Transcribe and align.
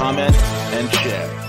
comment, 0.00 0.34
and 0.72 0.90
share. 0.94 1.40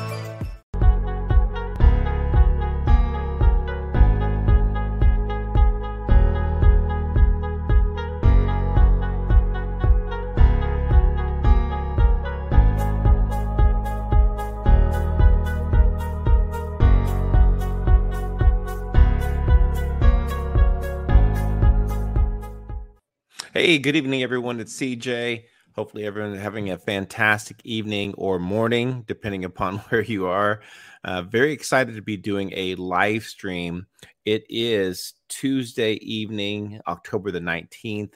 Hey, 23.54 23.78
good 23.78 23.96
evening, 23.96 24.24
everyone. 24.24 24.60
It's 24.60 24.76
CJ. 24.76 25.44
Hopefully, 25.74 26.04
everyone 26.04 26.34
is 26.34 26.42
having 26.42 26.70
a 26.72 26.78
fantastic 26.78 27.62
evening 27.64 28.14
or 28.18 28.40
morning, 28.40 29.04
depending 29.08 29.46
upon 29.46 29.78
where 29.90 30.02
you 30.02 30.28
are. 30.28 30.62
Uh, 31.06 31.22
very 31.22 31.54
excited 31.54 31.96
to 31.96 32.02
be 32.02 32.18
doing 32.18 32.52
a 32.54 32.76
live 32.76 33.24
stream. 33.24 33.88
It 34.26 34.44
is 34.50 35.14
Tuesday 35.30 35.94
evening, 35.94 36.82
October 36.88 37.32
the 37.32 37.40
19th, 37.40 38.14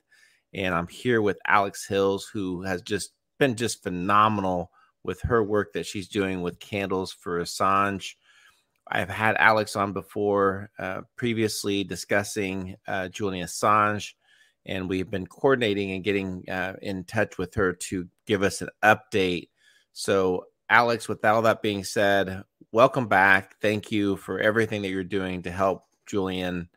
and 0.53 0.76
I'm 0.76 0.88
here 0.88 1.22
with 1.22 1.39
Alex 1.48 1.88
Hills, 1.88 2.30
who 2.31 2.61
has 2.64 2.81
just 2.81 3.11
been 3.39 3.56
just 3.56 3.83
phenomenal 3.83 4.72
with 5.06 5.22
her 5.22 5.42
work 5.42 5.72
that 5.73 5.86
she's 5.86 6.09
doing 6.09 6.42
with 6.42 6.59
Candles 6.59 7.14
for 7.14 7.39
Assange. 7.39 8.16
I've 8.88 9.09
had 9.09 9.38
Alex 9.38 9.78
on 9.78 9.94
before, 9.94 10.72
uh, 10.78 11.02
previously 11.16 11.86
discussing 11.86 12.76
uh, 12.86 13.08
Julian 13.08 13.48
Assange 13.48 14.14
and 14.66 14.89
we've 14.89 15.09
been 15.09 15.27
coordinating 15.27 15.91
and 15.91 16.03
getting 16.03 16.44
uh, 16.49 16.73
in 16.81 17.03
touch 17.03 17.38
with 17.38 17.53
her 17.55 17.73
to 17.73 18.08
give 18.25 18.44
us 18.44 18.61
an 18.61 18.69
update. 18.83 19.49
So, 19.94 20.45
Alex, 20.69 21.08
with 21.08 21.23
all 21.23 21.44
that 21.44 21.61
being 21.61 21.83
said, 21.83 22.44
welcome 22.71 23.08
back. 23.08 23.59
Thank 23.61 23.91
you 23.91 24.17
for 24.17 24.39
everything 24.39 24.81
that 24.81 24.89
you're 24.89 25.03
doing 25.03 25.43
to 25.43 25.52
help 25.52 25.83
Julian, 26.08 26.69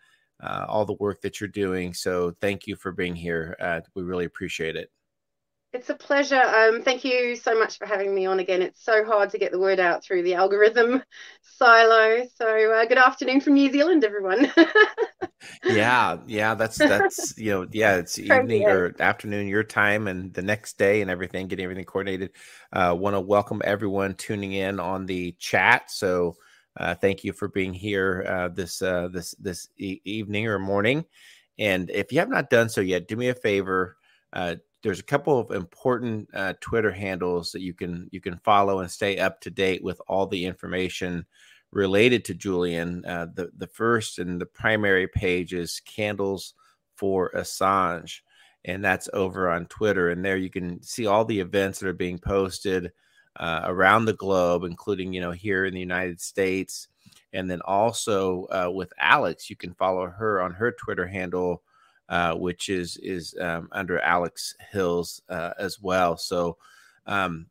uh, 0.42 0.66
all 0.68 0.84
the 0.84 0.92
work 0.94 1.22
that 1.22 1.40
you're 1.40 1.48
doing. 1.48 1.94
So, 1.94 2.34
thank 2.40 2.66
you 2.66 2.76
for 2.76 2.92
being 2.92 3.16
here. 3.16 3.56
Uh, 3.60 3.80
we 3.94 4.02
really 4.02 4.26
appreciate 4.26 4.76
it. 4.76 4.90
It's 5.72 5.90
a 5.90 5.94
pleasure. 5.94 6.40
Um, 6.40 6.82
thank 6.82 7.04
you 7.04 7.36
so 7.36 7.58
much 7.58 7.76
for 7.76 7.86
having 7.86 8.14
me 8.14 8.24
on 8.24 8.38
again. 8.40 8.62
It's 8.62 8.82
so 8.82 9.04
hard 9.04 9.30
to 9.30 9.38
get 9.38 9.52
the 9.52 9.58
word 9.58 9.78
out 9.78 10.02
through 10.02 10.22
the 10.22 10.34
algorithm 10.34 11.02
silo. 11.42 12.24
So, 12.36 12.72
uh, 12.72 12.86
good 12.86 12.96
afternoon 12.96 13.42
from 13.42 13.54
New 13.54 13.70
Zealand, 13.70 14.02
everyone. 14.02 14.50
yeah, 15.68 16.16
yeah, 16.26 16.54
that's 16.54 16.80
that's 16.80 17.34
you 17.36 17.50
know, 17.50 17.66
yeah, 17.70 17.96
it's 17.96 18.18
evening 18.18 18.68
or 18.70 18.94
afternoon 18.98 19.46
your 19.46 19.62
time, 19.62 20.08
and 20.08 20.32
the 20.32 20.42
next 20.42 20.78
day 20.78 21.02
and 21.02 21.10
everything, 21.10 21.48
getting 21.48 21.64
everything 21.64 21.84
coordinated. 21.84 22.30
Uh, 22.72 22.96
Want 22.98 23.14
to 23.14 23.20
welcome 23.20 23.60
everyone 23.62 24.14
tuning 24.14 24.52
in 24.54 24.80
on 24.80 25.04
the 25.04 25.32
chat. 25.38 25.90
So, 25.90 26.36
uh, 26.78 26.94
thank 26.94 27.24
you 27.24 27.34
for 27.34 27.48
being 27.48 27.74
here 27.74 28.24
uh, 28.26 28.48
this 28.48 28.80
uh, 28.80 29.08
this 29.12 29.34
this 29.38 29.68
e- 29.76 30.00
evening 30.04 30.46
or 30.46 30.58
morning. 30.58 31.04
And 31.58 31.90
if 31.90 32.10
you 32.10 32.20
have 32.20 32.30
not 32.30 32.48
done 32.48 32.70
so 32.70 32.80
yet, 32.80 33.06
do 33.06 33.16
me 33.16 33.28
a 33.28 33.34
favor. 33.34 33.96
There's 34.82 35.00
a 35.00 35.04
couple 35.04 35.38
of 35.38 35.50
important 35.50 36.28
uh, 36.32 36.54
Twitter 36.60 36.92
handles 36.92 37.52
that 37.52 37.62
you 37.62 37.74
can 37.74 38.08
you 38.12 38.20
can 38.20 38.38
follow 38.38 38.80
and 38.80 38.90
stay 38.90 39.18
up 39.18 39.40
to 39.40 39.50
date 39.50 39.82
with 39.82 40.00
all 40.06 40.26
the 40.26 40.44
information 40.44 41.26
related 41.72 42.24
to 42.26 42.34
Julian. 42.34 43.04
Uh, 43.04 43.26
the 43.34 43.50
the 43.56 43.66
first 43.66 44.18
and 44.18 44.40
the 44.40 44.46
primary 44.46 45.08
page 45.08 45.52
is 45.52 45.80
Candles 45.84 46.54
for 46.96 47.30
Assange, 47.34 48.20
and 48.64 48.84
that's 48.84 49.08
over 49.12 49.50
on 49.50 49.66
Twitter. 49.66 50.10
And 50.10 50.24
there 50.24 50.36
you 50.36 50.50
can 50.50 50.82
see 50.82 51.06
all 51.06 51.24
the 51.24 51.40
events 51.40 51.80
that 51.80 51.88
are 51.88 51.92
being 51.92 52.18
posted 52.18 52.92
uh, 53.36 53.62
around 53.64 54.04
the 54.04 54.12
globe, 54.12 54.64
including 54.64 55.12
you 55.12 55.20
know 55.20 55.32
here 55.32 55.64
in 55.64 55.74
the 55.74 55.80
United 55.80 56.20
States. 56.20 56.88
And 57.32 57.50
then 57.50 57.60
also 57.62 58.46
uh, 58.50 58.70
with 58.70 58.92
Alex, 58.98 59.50
you 59.50 59.56
can 59.56 59.74
follow 59.74 60.06
her 60.06 60.40
on 60.40 60.52
her 60.52 60.72
Twitter 60.72 61.06
handle 61.06 61.62
uh, 62.08 62.34
which 62.34 62.68
is 62.68 62.96
is 62.98 63.34
um, 63.40 63.68
under 63.72 63.98
Alex 64.00 64.54
Hills 64.70 65.22
uh, 65.28 65.52
as 65.58 65.80
well. 65.80 66.16
So, 66.16 66.56
um, 67.06 67.46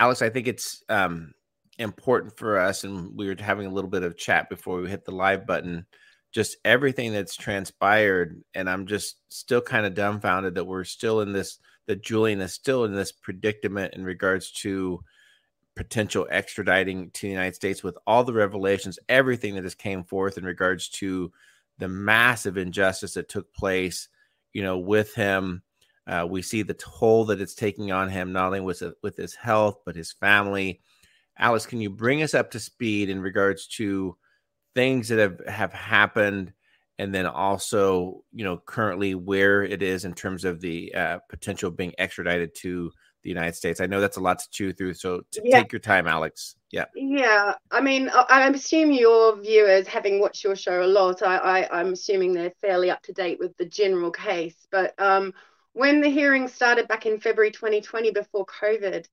Alex, 0.00 0.22
I 0.22 0.30
think 0.30 0.46
it's 0.46 0.82
um, 0.88 1.34
important 1.78 2.36
for 2.36 2.58
us, 2.58 2.84
and 2.84 3.16
we 3.16 3.26
were 3.26 3.36
having 3.38 3.66
a 3.66 3.72
little 3.72 3.90
bit 3.90 4.02
of 4.02 4.16
chat 4.16 4.48
before 4.48 4.80
we 4.80 4.88
hit 4.88 5.04
the 5.04 5.12
live 5.12 5.46
button. 5.46 5.86
Just 6.30 6.58
everything 6.64 7.12
that's 7.12 7.36
transpired, 7.36 8.42
and 8.54 8.68
I'm 8.68 8.86
just 8.86 9.16
still 9.30 9.62
kind 9.62 9.86
of 9.86 9.94
dumbfounded 9.94 10.54
that 10.54 10.64
we're 10.64 10.84
still 10.84 11.20
in 11.20 11.32
this. 11.32 11.58
That 11.86 12.02
Julian 12.02 12.42
is 12.42 12.52
still 12.52 12.84
in 12.84 12.92
this 12.92 13.12
predicament 13.12 13.94
in 13.94 14.04
regards 14.04 14.50
to 14.60 15.02
potential 15.74 16.26
extraditing 16.30 17.10
to 17.14 17.22
the 17.22 17.30
United 17.30 17.54
States 17.54 17.82
with 17.82 17.96
all 18.06 18.24
the 18.24 18.32
revelations, 18.32 18.98
everything 19.08 19.54
that 19.54 19.62
has 19.62 19.74
came 19.74 20.04
forth 20.04 20.36
in 20.36 20.44
regards 20.44 20.88
to 20.88 21.32
the 21.78 21.88
massive 21.88 22.56
injustice 22.56 23.14
that 23.14 23.28
took 23.28 23.52
place, 23.54 24.08
you 24.52 24.62
know, 24.62 24.78
with 24.78 25.14
him. 25.14 25.62
Uh, 26.06 26.26
we 26.28 26.40
see 26.40 26.62
the 26.62 26.74
toll 26.74 27.26
that 27.26 27.40
it's 27.40 27.54
taking 27.54 27.92
on 27.92 28.08
him, 28.08 28.32
not 28.32 28.46
only 28.46 28.60
with 28.60 28.82
with 29.02 29.16
his 29.16 29.34
health 29.34 29.80
but 29.84 29.96
his 29.96 30.12
family. 30.12 30.80
Alice, 31.38 31.66
can 31.66 31.80
you 31.80 31.90
bring 31.90 32.22
us 32.22 32.34
up 32.34 32.50
to 32.50 32.60
speed 32.60 33.08
in 33.10 33.20
regards 33.20 33.66
to 33.68 34.16
things 34.74 35.08
that 35.08 35.18
have 35.18 35.40
have 35.46 35.72
happened, 35.72 36.52
and 36.98 37.14
then 37.14 37.26
also, 37.26 38.24
you 38.32 38.44
know, 38.44 38.56
currently 38.64 39.14
where 39.14 39.62
it 39.62 39.82
is 39.82 40.04
in 40.04 40.14
terms 40.14 40.44
of 40.44 40.60
the 40.60 40.94
uh, 40.94 41.18
potential 41.28 41.70
being 41.70 41.94
extradited 41.98 42.54
to 42.56 42.90
the 43.22 43.28
United 43.28 43.54
States? 43.54 43.80
I 43.80 43.86
know 43.86 44.00
that's 44.00 44.16
a 44.16 44.20
lot 44.20 44.38
to 44.40 44.50
chew 44.50 44.72
through, 44.72 44.94
so 44.94 45.22
yeah. 45.42 45.60
take 45.60 45.72
your 45.72 45.80
time, 45.80 46.06
Alex. 46.06 46.56
Yeah. 46.70 46.84
Yeah. 46.94 47.54
I 47.70 47.80
mean, 47.80 48.10
I, 48.10 48.46
am 48.46 48.54
assuming 48.54 48.98
your 48.98 49.40
viewers, 49.40 49.86
having 49.86 50.20
watched 50.20 50.44
your 50.44 50.56
show 50.56 50.82
a 50.82 50.86
lot, 50.86 51.22
I, 51.22 51.36
I, 51.62 51.80
am 51.80 51.92
assuming 51.92 52.32
they're 52.32 52.52
fairly 52.60 52.90
up 52.90 53.02
to 53.02 53.12
date 53.12 53.38
with 53.38 53.56
the 53.56 53.64
general 53.64 54.10
case. 54.10 54.66
But 54.70 54.94
um, 54.98 55.32
when 55.72 56.00
the 56.00 56.10
hearing 56.10 56.48
started 56.48 56.88
back 56.88 57.06
in 57.06 57.20
February 57.20 57.52
2020 57.52 58.10
before 58.10 58.44
COVID, 58.46 59.06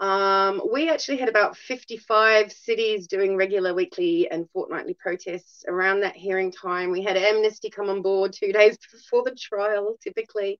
um, 0.00 0.62
we 0.72 0.88
actually 0.88 1.18
had 1.18 1.28
about 1.28 1.58
55 1.58 2.50
cities 2.50 3.06
doing 3.06 3.36
regular 3.36 3.74
weekly 3.74 4.30
and 4.30 4.48
fortnightly 4.50 4.94
protests 4.94 5.62
around 5.68 6.00
that 6.00 6.16
hearing 6.16 6.50
time. 6.50 6.90
We 6.90 7.02
had 7.02 7.18
Amnesty 7.18 7.68
come 7.68 7.90
on 7.90 8.00
board 8.00 8.32
two 8.32 8.50
days 8.52 8.78
before 8.90 9.22
the 9.24 9.34
trial, 9.34 9.96
typically. 10.02 10.58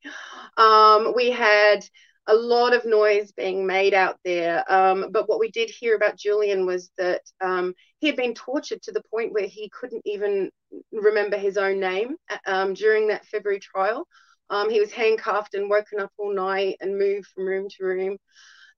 Um, 0.59 1.15
we 1.17 1.31
had 1.31 1.89
a 2.31 2.35
lot 2.35 2.73
of 2.73 2.85
noise 2.85 3.33
being 3.33 3.67
made 3.67 3.93
out 3.93 4.17
there. 4.25 4.65
Um, 4.73 5.07
but 5.11 5.29
what 5.29 5.41
we 5.41 5.51
did 5.51 5.69
hear 5.69 5.97
about 5.97 6.17
Julian 6.17 6.65
was 6.65 6.91
that 6.97 7.23
um, 7.41 7.75
he 7.99 8.07
had 8.07 8.17
been 8.17 8.35
tortured 8.35 8.81
to 8.83 8.93
the 8.93 9.03
point 9.13 9.33
where 9.33 9.49
he 9.49 9.69
couldn't 9.71 10.03
even 10.05 10.51
remember 10.93 11.37
his 11.37 11.57
own 11.57 11.81
name 11.81 12.15
um, 12.47 12.75
during 12.75 13.09
that 13.09 13.27
February 13.27 13.59
trial. 13.59 14.07
Um, 14.49 14.71
he 14.71 14.81
was 14.81 14.93
handcuffed 14.93 15.55
and 15.55 15.69
woken 15.69 15.99
up 15.99 16.13
all 16.19 16.33
night 16.33 16.77
and 16.81 16.99
moved 16.99 17.27
from 17.27 17.47
room 17.47 17.69
to 17.69 17.85
room. 17.85 18.17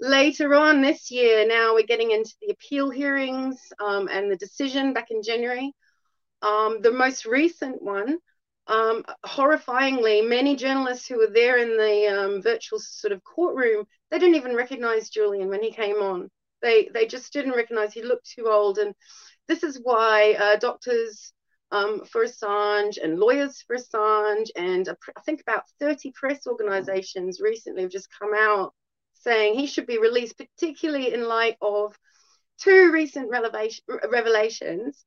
Later 0.00 0.54
on 0.54 0.80
this 0.80 1.10
year, 1.10 1.46
now 1.46 1.74
we're 1.74 1.86
getting 1.86 2.10
into 2.10 2.32
the 2.40 2.52
appeal 2.52 2.90
hearings 2.90 3.60
um, 3.84 4.08
and 4.08 4.30
the 4.30 4.36
decision 4.36 4.94
back 4.94 5.10
in 5.10 5.22
January. 5.22 5.72
Um, 6.40 6.80
the 6.80 6.90
most 6.90 7.26
recent 7.26 7.82
one 7.82 8.18
um, 8.66 9.04
horrifyingly, 9.24 10.28
many 10.28 10.56
journalists 10.56 11.06
who 11.06 11.18
were 11.18 11.32
there 11.32 11.58
in 11.58 11.76
the 11.76 12.06
um, 12.06 12.42
virtual 12.42 12.78
sort 12.78 13.12
of 13.12 13.24
courtroom, 13.24 13.86
they 14.10 14.18
didn't 14.18 14.36
even 14.36 14.54
recognize 14.54 15.10
Julian 15.10 15.48
when 15.48 15.62
he 15.62 15.72
came 15.72 15.96
on. 15.96 16.30
They 16.60 16.88
they 16.94 17.06
just 17.06 17.32
didn't 17.32 17.56
recognize 17.56 17.92
he 17.92 18.02
looked 18.02 18.30
too 18.30 18.48
old, 18.48 18.78
and 18.78 18.94
this 19.48 19.64
is 19.64 19.80
why 19.82 20.34
uh, 20.34 20.56
doctors 20.56 21.32
um, 21.72 22.04
for 22.04 22.24
Assange 22.24 22.98
and 23.02 23.18
lawyers 23.18 23.62
for 23.66 23.76
Assange 23.76 24.50
and 24.54 24.88
I 24.88 25.20
think 25.22 25.40
about 25.40 25.64
30 25.80 26.12
press 26.12 26.46
organizations 26.46 27.40
recently 27.40 27.82
have 27.82 27.90
just 27.90 28.08
come 28.16 28.32
out 28.34 28.74
saying 29.14 29.54
he 29.54 29.66
should 29.66 29.86
be 29.86 29.98
released, 29.98 30.36
particularly 30.38 31.12
in 31.14 31.26
light 31.26 31.56
of 31.60 31.96
two 32.58 32.92
recent 32.92 33.30
revelations 33.30 35.04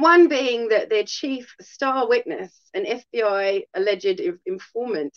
one 0.00 0.28
being 0.28 0.68
that 0.68 0.90
their 0.90 1.04
chief 1.04 1.54
star 1.60 2.08
witness, 2.08 2.52
an 2.74 2.84
FBI 2.84 3.64
alleged 3.74 4.20
informant, 4.46 5.16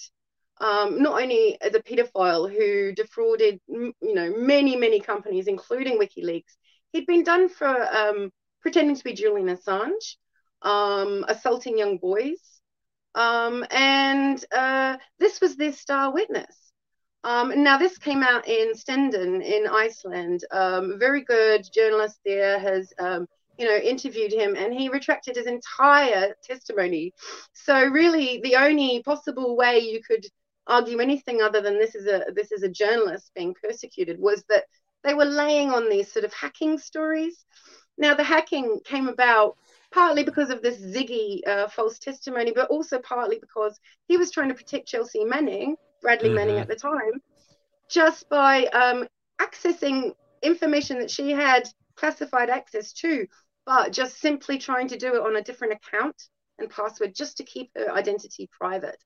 um, 0.59 1.01
not 1.01 1.21
only 1.21 1.57
as 1.62 1.74
a 1.74 1.81
pedophile 1.81 2.51
who 2.51 2.94
defrauded, 2.94 3.59
you 3.68 3.94
know, 4.01 4.33
many 4.38 4.75
many 4.75 5.00
companies, 5.00 5.47
including 5.47 6.00
WikiLeaks, 6.00 6.56
he'd 6.91 7.07
been 7.07 7.24
done 7.24 7.50
for 7.50 7.68
um, 7.68 8.31
pretending 8.62 8.95
to 8.95 9.03
be 9.03 9.13
Julian 9.13 9.56
Assange, 9.56 10.15
um, 10.62 11.25
assaulting 11.27 11.77
young 11.77 11.97
boys, 11.97 12.62
um, 13.15 13.65
and 13.71 14.44
uh, 14.51 14.97
this 15.19 15.41
was 15.41 15.56
their 15.56 15.74
star 15.74 16.13
witness. 16.13 16.71
Um, 17.25 17.63
now, 17.63 17.77
this 17.77 17.97
came 17.97 18.21
out 18.21 18.47
in 18.47 18.74
Stundin 18.74 19.41
in 19.41 19.65
Iceland. 19.68 20.44
Um, 20.51 21.00
very 21.00 21.24
good 21.24 21.65
journalist 21.74 22.19
there 22.25 22.59
has, 22.59 22.91
you 23.57 23.65
know, 23.65 23.75
interviewed 23.75 24.33
him, 24.33 24.55
and 24.55 24.73
he 24.73 24.89
retracted 24.89 25.35
his 25.35 25.47
entire 25.47 26.35
testimony. 26.44 27.13
So, 27.53 27.85
really, 27.85 28.41
the 28.44 28.55
only 28.55 29.03
possible 29.03 29.55
way 29.55 29.79
you 29.79 30.01
could 30.01 30.25
argue 30.67 31.00
anything 31.00 31.41
other 31.41 31.61
than 31.61 31.77
this 31.77 31.94
is 31.94 32.07
a 32.07 32.25
this 32.33 32.51
is 32.51 32.63
a 32.63 32.69
journalist 32.69 33.31
being 33.35 33.53
persecuted 33.61 34.19
was 34.19 34.44
that 34.50 34.63
they 35.03 35.13
were 35.13 35.25
laying 35.25 35.71
on 35.71 35.89
these 35.89 36.11
sort 36.11 36.25
of 36.25 36.33
hacking 36.33 36.77
stories. 36.77 37.45
Now, 37.97 38.15
the 38.15 38.23
hacking 38.23 38.79
came 38.85 39.07
about 39.07 39.57
partly 39.91 40.23
because 40.23 40.49
of 40.49 40.61
this 40.61 40.79
Siggi 40.79 41.41
uh, 41.47 41.67
false 41.67 41.99
testimony, 41.99 42.51
but 42.56 42.69
also 42.69 42.99
partly 42.99 43.38
because 43.39 43.79
he 44.07 44.17
was 44.17 44.31
trying 44.31 44.49
to 44.49 44.56
protect 44.56 44.88
Chelsea 44.88 45.23
Manning 45.23 45.75
Bradley 46.01 46.29
mm-hmm. 46.29 46.35
Manning 46.35 46.57
at 46.57 46.67
the 46.67 46.75
time, 46.75 47.21
just 47.89 48.27
by 48.29 48.65
um, 48.67 49.07
accessing 49.39 50.13
information 50.41 50.99
that 50.99 51.11
she 51.11 51.31
had 51.31 51.69
classified 51.95 52.49
access 52.49 52.94
to, 52.94 53.27
but 53.65 53.92
just 53.92 54.19
simply 54.19 54.57
trying 54.57 54.88
to 54.89 54.98
do 54.98 55.15
it 55.15 55.21
on 55.21 55.36
a 55.36 55.44
different 55.44 55.74
account 55.74 56.15
and 56.60 56.69
password 56.69 57.15
just 57.15 57.38
to 57.38 57.44
keep 57.44 57.71
her 57.75 57.92
identity 57.92 58.50
private. 58.51 58.98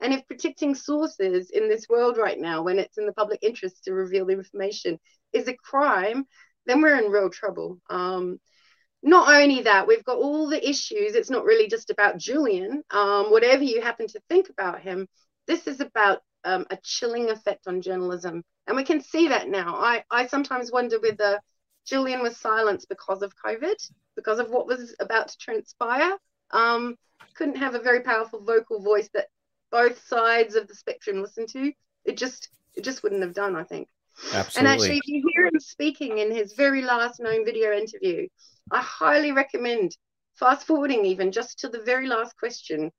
And 0.00 0.12
if 0.12 0.26
protecting 0.26 0.74
sources 0.74 1.50
in 1.50 1.68
this 1.68 1.88
world 1.88 2.18
right 2.18 2.38
now, 2.38 2.62
when 2.62 2.78
it's 2.78 2.98
in 2.98 3.06
the 3.06 3.12
public 3.12 3.40
interest 3.42 3.84
to 3.84 3.94
reveal 3.94 4.26
the 4.26 4.34
information, 4.34 4.98
is 5.32 5.48
a 5.48 5.56
crime, 5.56 6.26
then 6.66 6.82
we're 6.82 6.98
in 6.98 7.10
real 7.10 7.30
trouble. 7.30 7.78
Um, 7.88 8.38
not 9.02 9.34
only 9.34 9.62
that, 9.62 9.86
we've 9.86 10.04
got 10.04 10.18
all 10.18 10.48
the 10.48 10.68
issues. 10.68 11.14
It's 11.14 11.30
not 11.30 11.44
really 11.44 11.68
just 11.68 11.90
about 11.90 12.18
Julian. 12.18 12.82
Um, 12.90 13.30
whatever 13.30 13.62
you 13.62 13.80
happen 13.80 14.06
to 14.08 14.20
think 14.28 14.50
about 14.50 14.80
him, 14.80 15.06
this 15.46 15.66
is 15.66 15.80
about 15.80 16.22
um, 16.44 16.66
a 16.70 16.78
chilling 16.82 17.30
effect 17.30 17.66
on 17.66 17.82
journalism. 17.82 18.42
And 18.66 18.76
we 18.76 18.84
can 18.84 19.00
see 19.00 19.28
that 19.28 19.48
now. 19.48 19.76
I, 19.76 20.04
I 20.10 20.26
sometimes 20.26 20.72
wonder 20.72 20.98
whether 21.00 21.40
Julian 21.86 22.20
was 22.20 22.36
silenced 22.36 22.88
because 22.88 23.22
of 23.22 23.32
COVID, 23.44 23.76
because 24.16 24.38
of 24.38 24.50
what 24.50 24.66
was 24.66 24.94
about 25.00 25.28
to 25.28 25.38
transpire. 25.38 26.12
Um, 26.50 26.96
couldn't 27.34 27.56
have 27.56 27.74
a 27.74 27.80
very 27.80 28.00
powerful 28.00 28.42
vocal 28.42 28.82
voice 28.82 29.08
that 29.14 29.26
both 29.70 30.04
sides 30.06 30.54
of 30.54 30.68
the 30.68 30.74
spectrum 30.74 31.20
listened 31.20 31.48
to. 31.50 31.72
It 32.04 32.16
just 32.16 32.48
it 32.74 32.84
just 32.84 33.02
wouldn't 33.02 33.22
have 33.22 33.34
done, 33.34 33.56
I 33.56 33.64
think. 33.64 33.88
Absolutely. 34.32 34.58
And 34.58 34.68
actually, 34.68 34.98
if 34.98 35.06
you 35.06 35.30
hear 35.32 35.46
him 35.46 35.60
speaking 35.60 36.18
in 36.18 36.30
his 36.30 36.54
very 36.54 36.82
last 36.82 37.20
known 37.20 37.44
video 37.44 37.72
interview, 37.72 38.28
I 38.70 38.80
highly 38.80 39.32
recommend 39.32 39.96
fast 40.34 40.66
forwarding 40.66 41.04
even 41.04 41.32
just 41.32 41.58
to 41.60 41.68
the 41.68 41.82
very 41.82 42.06
last 42.06 42.36
question 42.36 42.90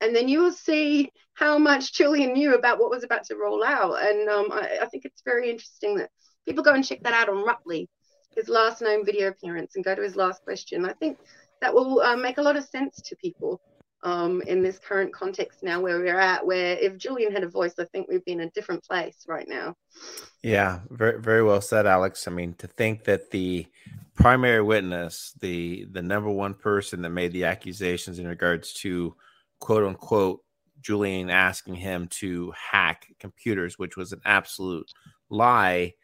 and 0.00 0.14
then 0.14 0.28
you 0.28 0.42
will 0.42 0.52
see 0.52 1.10
how 1.34 1.58
much 1.58 1.94
Julian 1.94 2.34
knew 2.34 2.54
about 2.54 2.78
what 2.78 2.90
was 2.90 3.04
about 3.04 3.24
to 3.24 3.36
roll 3.36 3.64
out. 3.64 3.94
And 4.04 4.28
um, 4.28 4.52
I, 4.52 4.78
I, 4.82 4.86
think 4.86 5.04
it's 5.04 5.22
very 5.24 5.50
interesting 5.50 5.96
that 5.96 6.10
people 6.46 6.62
go 6.62 6.74
and 6.74 6.84
check 6.84 7.02
that 7.02 7.14
out 7.14 7.28
on 7.28 7.44
Rutley, 7.44 7.86
his 8.36 8.48
last 8.48 8.82
known 8.82 9.04
video 9.04 9.28
appearance, 9.28 9.76
and 9.76 9.84
go 9.84 9.94
to 9.94 10.02
his 10.02 10.16
last 10.16 10.44
question. 10.44 10.84
I 10.84 10.92
think 10.94 11.18
that 11.60 11.72
will 11.72 12.00
uh, 12.00 12.16
make 12.16 12.38
a 12.38 12.42
lot 12.42 12.56
of 12.56 12.64
sense 12.64 13.00
to 13.00 13.16
people 13.16 13.60
um, 14.02 14.42
in 14.42 14.62
this 14.62 14.78
current 14.78 15.12
context 15.12 15.62
now 15.62 15.80
where 15.80 15.98
we're 15.98 16.18
at. 16.18 16.44
Where 16.46 16.76
if 16.76 16.96
Julian 16.98 17.32
had 17.32 17.42
a 17.42 17.48
voice, 17.48 17.74
I 17.78 17.84
think 17.84 18.08
we'd 18.08 18.24
be 18.24 18.32
in 18.32 18.40
a 18.40 18.50
different 18.50 18.84
place 18.84 19.24
right 19.26 19.48
now. 19.48 19.74
Yeah, 20.42 20.80
very 20.90 21.20
very 21.20 21.42
well 21.42 21.60
said, 21.60 21.86
Alex. 21.86 22.28
I 22.28 22.30
mean, 22.30 22.54
to 22.54 22.66
think 22.66 23.04
that 23.04 23.30
the 23.30 23.66
primary 24.14 24.62
witness, 24.62 25.32
the 25.40 25.86
the 25.90 26.02
number 26.02 26.30
one 26.30 26.54
person 26.54 27.02
that 27.02 27.10
made 27.10 27.32
the 27.32 27.44
accusations 27.44 28.18
in 28.18 28.28
regards 28.28 28.72
to 28.74 29.16
quote 29.58 29.84
unquote 29.84 30.40
Julian 30.82 31.30
asking 31.30 31.76
him 31.76 32.08
to 32.08 32.52
hack 32.52 33.06
computers, 33.18 33.78
which 33.78 33.96
was 33.96 34.12
an 34.12 34.20
absolute 34.24 34.92
lie, 35.30 35.94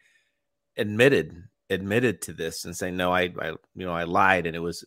admitted 0.75 1.43
admitted 1.71 2.21
to 2.23 2.33
this 2.33 2.65
and 2.65 2.75
saying 2.75 2.97
no, 2.97 3.11
I, 3.13 3.33
I 3.39 3.49
you 3.75 3.85
know 3.85 3.93
I 3.93 4.03
lied, 4.03 4.45
and 4.45 4.55
it 4.55 4.59
was 4.59 4.85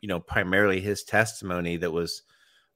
you 0.00 0.08
know 0.08 0.20
primarily 0.20 0.80
his 0.80 1.04
testimony 1.04 1.76
that 1.76 1.92
was 1.92 2.22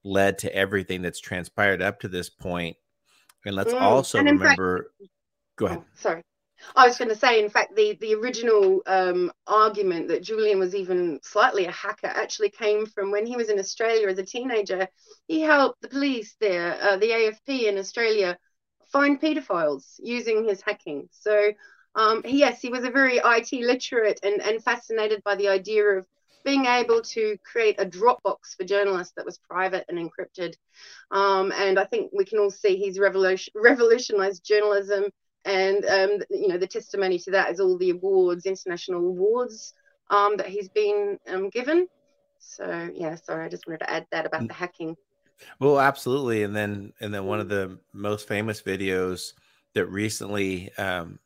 led 0.04 0.38
to 0.38 0.54
everything 0.54 1.02
that's 1.02 1.20
transpired 1.20 1.82
up 1.82 2.00
to 2.00 2.08
this 2.08 2.30
point. 2.30 2.76
And 3.44 3.56
let's 3.56 3.72
mm. 3.72 3.80
also 3.80 4.18
and 4.18 4.30
remember. 4.30 4.90
Fact, 5.00 5.10
go 5.56 5.66
ahead. 5.66 5.78
Oh, 5.80 5.84
sorry. 5.94 6.22
I 6.74 6.86
was 6.86 6.98
going 6.98 7.08
to 7.08 7.16
say, 7.16 7.42
in 7.42 7.50
fact, 7.50 7.76
the 7.76 7.96
the 8.00 8.14
original 8.14 8.82
um, 8.86 9.32
argument 9.46 10.08
that 10.08 10.22
Julian 10.22 10.58
was 10.58 10.74
even 10.74 11.20
slightly 11.22 11.66
a 11.66 11.72
hacker 11.72 12.08
actually 12.08 12.50
came 12.50 12.86
from 12.86 13.10
when 13.10 13.26
he 13.26 13.36
was 13.36 13.48
in 13.48 13.58
Australia 13.58 14.08
as 14.08 14.18
a 14.18 14.24
teenager. 14.24 14.88
He 15.26 15.40
helped 15.40 15.80
the 15.82 15.88
police 15.88 16.34
there, 16.40 16.76
uh, 16.82 16.96
the 16.96 17.10
AFP 17.10 17.68
in 17.68 17.78
Australia, 17.78 18.36
find 18.90 19.20
paedophiles 19.20 19.94
using 19.98 20.44
his 20.44 20.60
hacking. 20.60 21.08
So, 21.12 21.52
um, 21.98 22.22
yes, 22.24 22.60
he 22.62 22.70
was 22.70 22.84
a 22.84 22.90
very 22.90 23.20
IT 23.22 23.52
literate 23.52 24.20
and, 24.22 24.40
and 24.40 24.62
fascinated 24.62 25.22
by 25.24 25.34
the 25.34 25.48
idea 25.48 25.84
of 25.84 26.06
being 26.44 26.64
able 26.64 27.02
to 27.02 27.36
create 27.44 27.76
a 27.78 27.84
Dropbox 27.84 28.56
for 28.56 28.64
journalists 28.64 29.12
that 29.16 29.26
was 29.26 29.38
private 29.38 29.84
and 29.88 29.98
encrypted. 29.98 30.54
Um, 31.10 31.52
and 31.52 31.78
I 31.78 31.84
think 31.84 32.10
we 32.14 32.24
can 32.24 32.38
all 32.38 32.50
see 32.50 32.76
he's 32.76 32.98
revolution, 32.98 33.52
revolutionized 33.60 34.44
journalism 34.44 35.10
and 35.44 35.84
um, 35.86 36.10
you 36.30 36.48
know 36.48 36.58
the 36.58 36.66
testimony 36.66 37.18
to 37.20 37.30
that 37.32 37.50
is 37.50 37.60
all 37.60 37.78
the 37.78 37.90
awards, 37.90 38.46
international 38.46 39.00
awards 39.00 39.72
um, 40.10 40.36
that 40.36 40.48
he's 40.48 40.68
been 40.68 41.18
um, 41.28 41.48
given. 41.50 41.88
So 42.38 42.90
yeah, 42.94 43.14
sorry, 43.16 43.44
I 43.44 43.48
just 43.48 43.66
wanted 43.66 43.80
to 43.80 43.90
add 43.90 44.06
that 44.12 44.26
about 44.26 44.46
the 44.46 44.54
hacking. 44.54 44.96
Well, 45.60 45.78
absolutely, 45.78 46.42
and 46.42 46.54
then 46.54 46.92
and 47.00 47.12
then 47.12 47.24
one 47.24 47.40
of 47.40 47.48
the 47.48 47.78
most 47.92 48.28
famous 48.28 48.60
videos 48.62 49.32
that 49.74 49.86
recently, 49.86 50.72
um, 50.76 51.18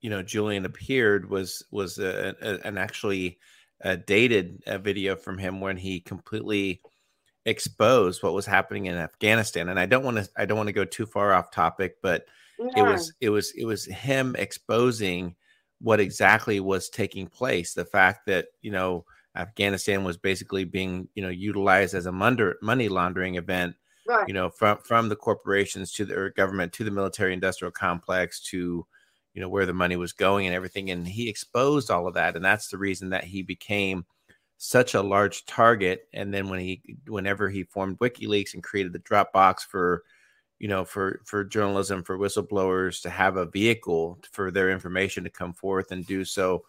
you 0.00 0.10
know, 0.10 0.22
Julian 0.22 0.64
appeared 0.64 1.28
was 1.28 1.64
was 1.70 1.98
a, 1.98 2.34
a, 2.40 2.66
an 2.66 2.78
actually 2.78 3.38
a 3.80 3.96
dated 3.96 4.62
a 4.66 4.78
video 4.78 5.16
from 5.16 5.38
him 5.38 5.60
when 5.60 5.76
he 5.76 6.00
completely 6.00 6.80
exposed 7.46 8.22
what 8.22 8.34
was 8.34 8.46
happening 8.46 8.86
in 8.86 8.96
Afghanistan. 8.96 9.68
And 9.68 9.78
I 9.78 9.86
don't 9.86 10.04
want 10.04 10.18
to 10.18 10.28
I 10.36 10.44
don't 10.44 10.56
want 10.56 10.68
to 10.68 10.72
go 10.72 10.84
too 10.84 11.06
far 11.06 11.32
off 11.32 11.50
topic, 11.50 11.96
but 12.02 12.26
it 12.58 12.82
was 12.82 13.12
it 13.20 13.30
was 13.30 13.52
it 13.52 13.64
was 13.64 13.84
him 13.84 14.34
exposing 14.36 15.34
what 15.80 16.00
exactly 16.00 16.60
was 16.60 16.88
taking 16.88 17.26
place 17.26 17.72
the 17.72 17.84
fact 17.84 18.26
that 18.26 18.46
you 18.62 18.70
know 18.70 19.04
afghanistan 19.36 20.02
was 20.04 20.16
basically 20.16 20.64
being 20.64 21.08
you 21.14 21.22
know 21.22 21.28
utilized 21.28 21.94
as 21.94 22.06
a 22.06 22.12
money 22.12 22.88
laundering 22.88 23.36
event 23.36 23.76
right. 24.08 24.26
you 24.26 24.34
know 24.34 24.50
from 24.50 24.78
from 24.78 25.08
the 25.08 25.16
corporations 25.16 25.92
to 25.92 26.04
the 26.04 26.32
government 26.36 26.72
to 26.72 26.84
the 26.84 26.90
military 26.90 27.32
industrial 27.32 27.70
complex 27.70 28.40
to 28.40 28.84
you 29.38 29.42
know 29.42 29.48
where 29.48 29.66
the 29.66 29.72
money 29.72 29.94
was 29.94 30.12
going 30.12 30.46
and 30.46 30.54
everything 30.56 30.90
and 30.90 31.06
he 31.06 31.28
exposed 31.28 31.92
all 31.92 32.08
of 32.08 32.14
that 32.14 32.34
and 32.34 32.44
that's 32.44 32.66
the 32.66 32.76
reason 32.76 33.10
that 33.10 33.22
he 33.22 33.40
became 33.40 34.04
such 34.56 34.94
a 34.94 35.00
large 35.00 35.46
target 35.46 36.08
and 36.12 36.34
then 36.34 36.48
when 36.48 36.58
he 36.58 36.82
whenever 37.06 37.48
he 37.48 37.62
formed 37.62 37.96
wikileaks 38.00 38.52
and 38.52 38.64
created 38.64 38.92
the 38.92 38.98
dropbox 38.98 39.60
for 39.60 40.02
you 40.58 40.66
know 40.66 40.84
for 40.84 41.20
for 41.24 41.44
journalism 41.44 42.02
for 42.02 42.18
whistleblowers 42.18 43.00
to 43.00 43.08
have 43.08 43.36
a 43.36 43.46
vehicle 43.46 44.18
for 44.32 44.50
their 44.50 44.70
information 44.70 45.22
to 45.22 45.30
come 45.30 45.52
forth 45.52 45.92
and 45.92 46.04
do 46.04 46.24
so 46.24 46.64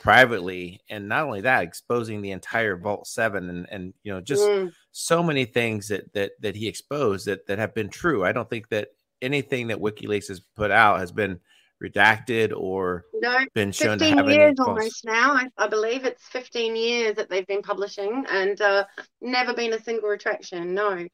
privately 0.00 0.80
and 0.88 1.08
not 1.08 1.24
only 1.24 1.40
that 1.40 1.64
exposing 1.64 2.22
the 2.22 2.30
entire 2.30 2.76
vault 2.76 3.08
7 3.08 3.50
and 3.50 3.66
and 3.72 3.92
you 4.04 4.12
know 4.12 4.20
just 4.20 4.44
mm. 4.44 4.72
so 4.92 5.20
many 5.20 5.44
things 5.44 5.88
that 5.88 6.12
that 6.12 6.30
that 6.40 6.54
he 6.54 6.68
exposed 6.68 7.26
that 7.26 7.44
that 7.48 7.58
have 7.58 7.74
been 7.74 7.88
true 7.88 8.24
i 8.24 8.30
don't 8.30 8.48
think 8.48 8.68
that 8.68 8.90
anything 9.20 9.66
that 9.66 9.80
wikileaks 9.80 10.28
has 10.28 10.38
put 10.54 10.70
out 10.70 11.00
has 11.00 11.10
been 11.10 11.40
redacted 11.84 12.52
or 12.56 13.04
no, 13.14 13.38
been 13.54 13.72
shown 13.72 13.98
to 13.98 14.10
have 14.10 14.28
years 14.28 14.54
almost 14.58 15.04
now. 15.04 15.32
I, 15.32 15.46
I, 15.58 15.68
believe 15.68 16.04
it's 16.04 16.22
15 16.28 16.76
years 16.76 17.16
that 17.16 17.28
they've 17.28 17.46
been 17.46 17.62
publishing 17.62 18.24
and 18.30 18.60
uh, 18.60 18.84
never 19.20 19.54
been 19.54 19.72
a 19.72 19.82
single 19.82 20.08
retraction. 20.08 20.74
No. 20.74 21.06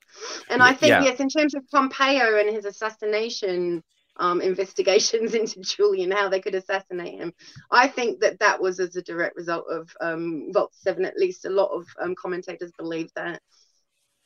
And 0.49 0.63
I 0.63 0.73
think, 0.73 0.91
yeah. 0.91 1.03
yes, 1.03 1.21
in 1.21 1.29
terms 1.29 1.55
of 1.55 1.69
Pompeo 1.71 2.39
and 2.39 2.51
his 2.51 2.65
assassination 2.65 3.83
um, 4.17 4.41
investigations 4.41 5.35
into 5.35 5.61
Julian, 5.61 6.11
how 6.11 6.29
they 6.29 6.41
could 6.41 6.55
assassinate 6.55 7.19
him, 7.19 7.33
I 7.71 7.89
think 7.89 8.21
that 8.21 8.39
that 8.41 8.61
was 8.61 8.81
as 8.81 8.97
a 8.97 9.03
direct 9.03 9.37
result 9.37 9.67
of 9.71 9.91
um, 10.01 10.51
Vault 10.53 10.75
7. 10.75 11.05
At 11.05 11.17
least 11.17 11.45
a 11.45 11.51
lot 11.51 11.71
of 11.71 11.87
um, 12.01 12.15
commentators 12.15 12.73
believe 12.79 13.11
that. 13.17 13.41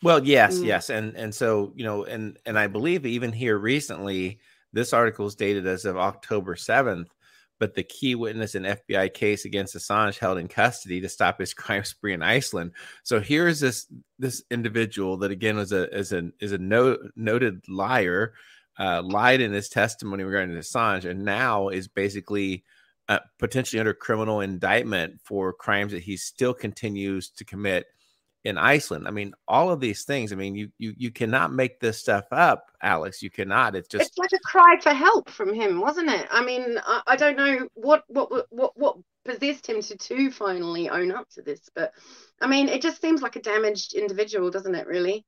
Well, 0.02 0.22
yes, 0.22 0.58
mm. 0.58 0.66
yes. 0.66 0.90
And, 0.90 1.16
and 1.16 1.34
so, 1.34 1.72
you 1.74 1.84
know, 1.84 2.04
and, 2.04 2.38
and 2.44 2.58
I 2.58 2.66
believe 2.66 3.06
even 3.06 3.32
here 3.32 3.56
recently, 3.56 4.38
this 4.74 4.92
article 4.92 5.26
is 5.26 5.34
dated 5.34 5.66
as 5.66 5.84
of 5.84 5.96
October 5.96 6.56
7th, 6.56 7.06
but 7.58 7.74
the 7.74 7.84
key 7.84 8.14
witness 8.14 8.54
in 8.54 8.64
FBI 8.64 9.14
case 9.14 9.44
against 9.44 9.76
Assange 9.76 10.18
held 10.18 10.38
in 10.38 10.48
custody 10.48 11.00
to 11.00 11.08
stop 11.08 11.38
his 11.38 11.54
crime 11.62 11.84
spree 11.84 12.12
in 12.12 12.22
Iceland. 12.22 12.72
So 13.04 13.20
here 13.20 13.46
is 13.48 13.60
this 13.60 13.86
this 14.18 14.42
individual 14.50 15.16
that 15.18 15.30
again 15.30 15.56
was 15.56 15.72
a 15.72 15.88
is 15.96 16.12
a 16.12 16.30
is 16.40 16.52
a 16.52 16.58
no, 16.58 16.98
noted 17.16 17.62
liar, 17.68 18.34
uh, 18.78 19.02
lied 19.02 19.40
in 19.40 19.52
his 19.52 19.68
testimony 19.68 20.24
regarding 20.24 20.56
Assange, 20.56 21.08
and 21.08 21.24
now 21.24 21.68
is 21.68 21.88
basically 21.88 22.64
uh, 23.08 23.20
potentially 23.38 23.80
under 23.80 23.94
criminal 23.94 24.40
indictment 24.40 25.20
for 25.22 25.52
crimes 25.52 25.92
that 25.92 26.02
he 26.02 26.16
still 26.16 26.54
continues 26.54 27.28
to 27.30 27.44
commit 27.44 27.86
in 28.44 28.58
Iceland. 28.58 29.08
I 29.08 29.10
mean, 29.10 29.34
all 29.48 29.70
of 29.70 29.80
these 29.80 30.04
things. 30.04 30.32
I 30.32 30.36
mean, 30.36 30.54
you 30.54 30.70
you 30.78 30.94
you 30.96 31.10
cannot 31.10 31.52
make 31.52 31.80
this 31.80 31.98
stuff 31.98 32.26
up, 32.30 32.70
Alex. 32.82 33.22
You 33.22 33.30
cannot. 33.30 33.74
It's 33.74 33.88
just 33.88 34.06
it's 34.06 34.18
like 34.18 34.32
a 34.32 34.38
cry 34.40 34.78
for 34.80 34.92
help 34.92 35.30
from 35.30 35.54
him, 35.54 35.80
wasn't 35.80 36.10
it? 36.10 36.26
I 36.30 36.44
mean, 36.44 36.78
I, 36.84 37.02
I 37.06 37.16
don't 37.16 37.36
know 37.36 37.68
what 37.74 38.04
what 38.08 38.30
what 38.50 38.76
what 38.76 38.96
possessed 39.24 39.66
him 39.66 39.80
to 39.80 39.96
to 39.96 40.30
finally 40.30 40.90
own 40.90 41.10
up 41.10 41.28
to 41.30 41.42
this, 41.42 41.70
but 41.74 41.92
I 42.40 42.46
mean, 42.46 42.68
it 42.68 42.82
just 42.82 43.00
seems 43.00 43.22
like 43.22 43.36
a 43.36 43.40
damaged 43.40 43.94
individual, 43.94 44.50
doesn't 44.50 44.74
it? 44.74 44.86
Really, 44.86 45.24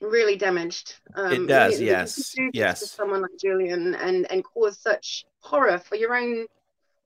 really 0.00 0.36
damaged. 0.36 0.94
Um, 1.14 1.32
it 1.32 1.46
does. 1.48 1.80
yes. 1.80 2.32
Do 2.36 2.50
yes. 2.52 2.88
someone 2.92 3.22
like 3.22 3.36
Julian 3.40 3.96
and 3.96 4.30
and 4.30 4.44
cause 4.44 4.78
such 4.78 5.24
horror 5.40 5.78
for 5.78 5.96
your 5.96 6.14
own 6.14 6.46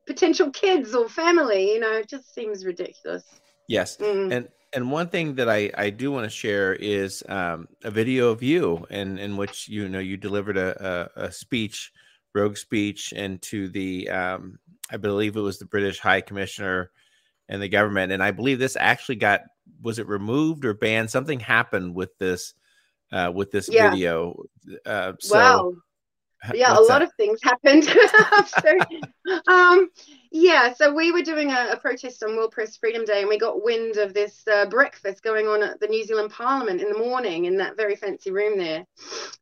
potential 0.06 0.50
kids 0.50 0.94
or 0.94 1.08
family. 1.08 1.72
You 1.72 1.80
know, 1.80 1.92
it 1.92 2.08
just 2.10 2.34
seems 2.34 2.66
ridiculous. 2.66 3.24
Yes, 3.66 3.96
mm. 3.96 4.30
and 4.30 4.48
and 4.74 4.90
one 4.90 5.08
thing 5.08 5.34
that 5.36 5.48
I, 5.48 5.70
I 5.76 5.90
do 5.90 6.10
want 6.10 6.24
to 6.24 6.30
share 6.30 6.74
is 6.74 7.22
um, 7.28 7.68
a 7.84 7.90
video 7.90 8.30
of 8.30 8.42
you 8.42 8.86
in, 8.90 9.18
in 9.18 9.36
which 9.36 9.68
you 9.68 9.88
know 9.88 10.00
you 10.00 10.16
delivered 10.16 10.56
a, 10.56 11.10
a, 11.16 11.26
a 11.26 11.32
speech, 11.32 11.92
rogue 12.34 12.56
speech, 12.56 13.12
into 13.12 13.68
the 13.68 14.10
um, 14.10 14.58
I 14.90 14.96
believe 14.96 15.36
it 15.36 15.40
was 15.40 15.58
the 15.58 15.66
British 15.66 15.98
High 15.98 16.20
Commissioner 16.20 16.90
and 17.48 17.62
the 17.62 17.68
government, 17.68 18.12
and 18.12 18.22
I 18.22 18.32
believe 18.32 18.58
this 18.58 18.76
actually 18.78 19.16
got 19.16 19.42
was 19.80 19.98
it 19.98 20.08
removed 20.08 20.64
or 20.64 20.74
banned? 20.74 21.10
Something 21.10 21.40
happened 21.40 21.94
with 21.94 22.16
this 22.18 22.54
uh, 23.12 23.30
with 23.32 23.50
this 23.50 23.68
yeah. 23.70 23.90
video. 23.90 24.44
Uh, 24.84 25.12
so, 25.20 25.36
wow. 25.36 25.74
Yeah, 26.52 26.78
a 26.78 26.80
lot 26.80 27.00
of 27.00 27.10
things 27.16 27.38
happened. 27.42 27.88
um, 29.48 29.88
yeah, 30.36 30.74
so 30.74 30.92
we 30.92 31.12
were 31.12 31.22
doing 31.22 31.52
a, 31.52 31.68
a, 31.70 31.76
protest 31.76 32.24
on 32.24 32.34
World 32.34 32.50
Press 32.50 32.76
Freedom 32.76 33.04
Day, 33.04 33.20
and 33.20 33.28
we 33.28 33.38
got 33.38 33.62
wind 33.62 33.98
of 33.98 34.12
this 34.12 34.42
uh, 34.52 34.66
breakfast 34.66 35.22
going 35.22 35.46
on 35.46 35.62
at 35.62 35.78
the 35.78 35.86
New 35.86 36.02
Zealand 36.02 36.32
Parliament 36.32 36.80
in 36.80 36.88
the 36.88 36.98
morning 36.98 37.44
in 37.44 37.56
that 37.58 37.76
very 37.76 37.94
fancy 37.94 38.32
room 38.32 38.58
there. 38.58 38.84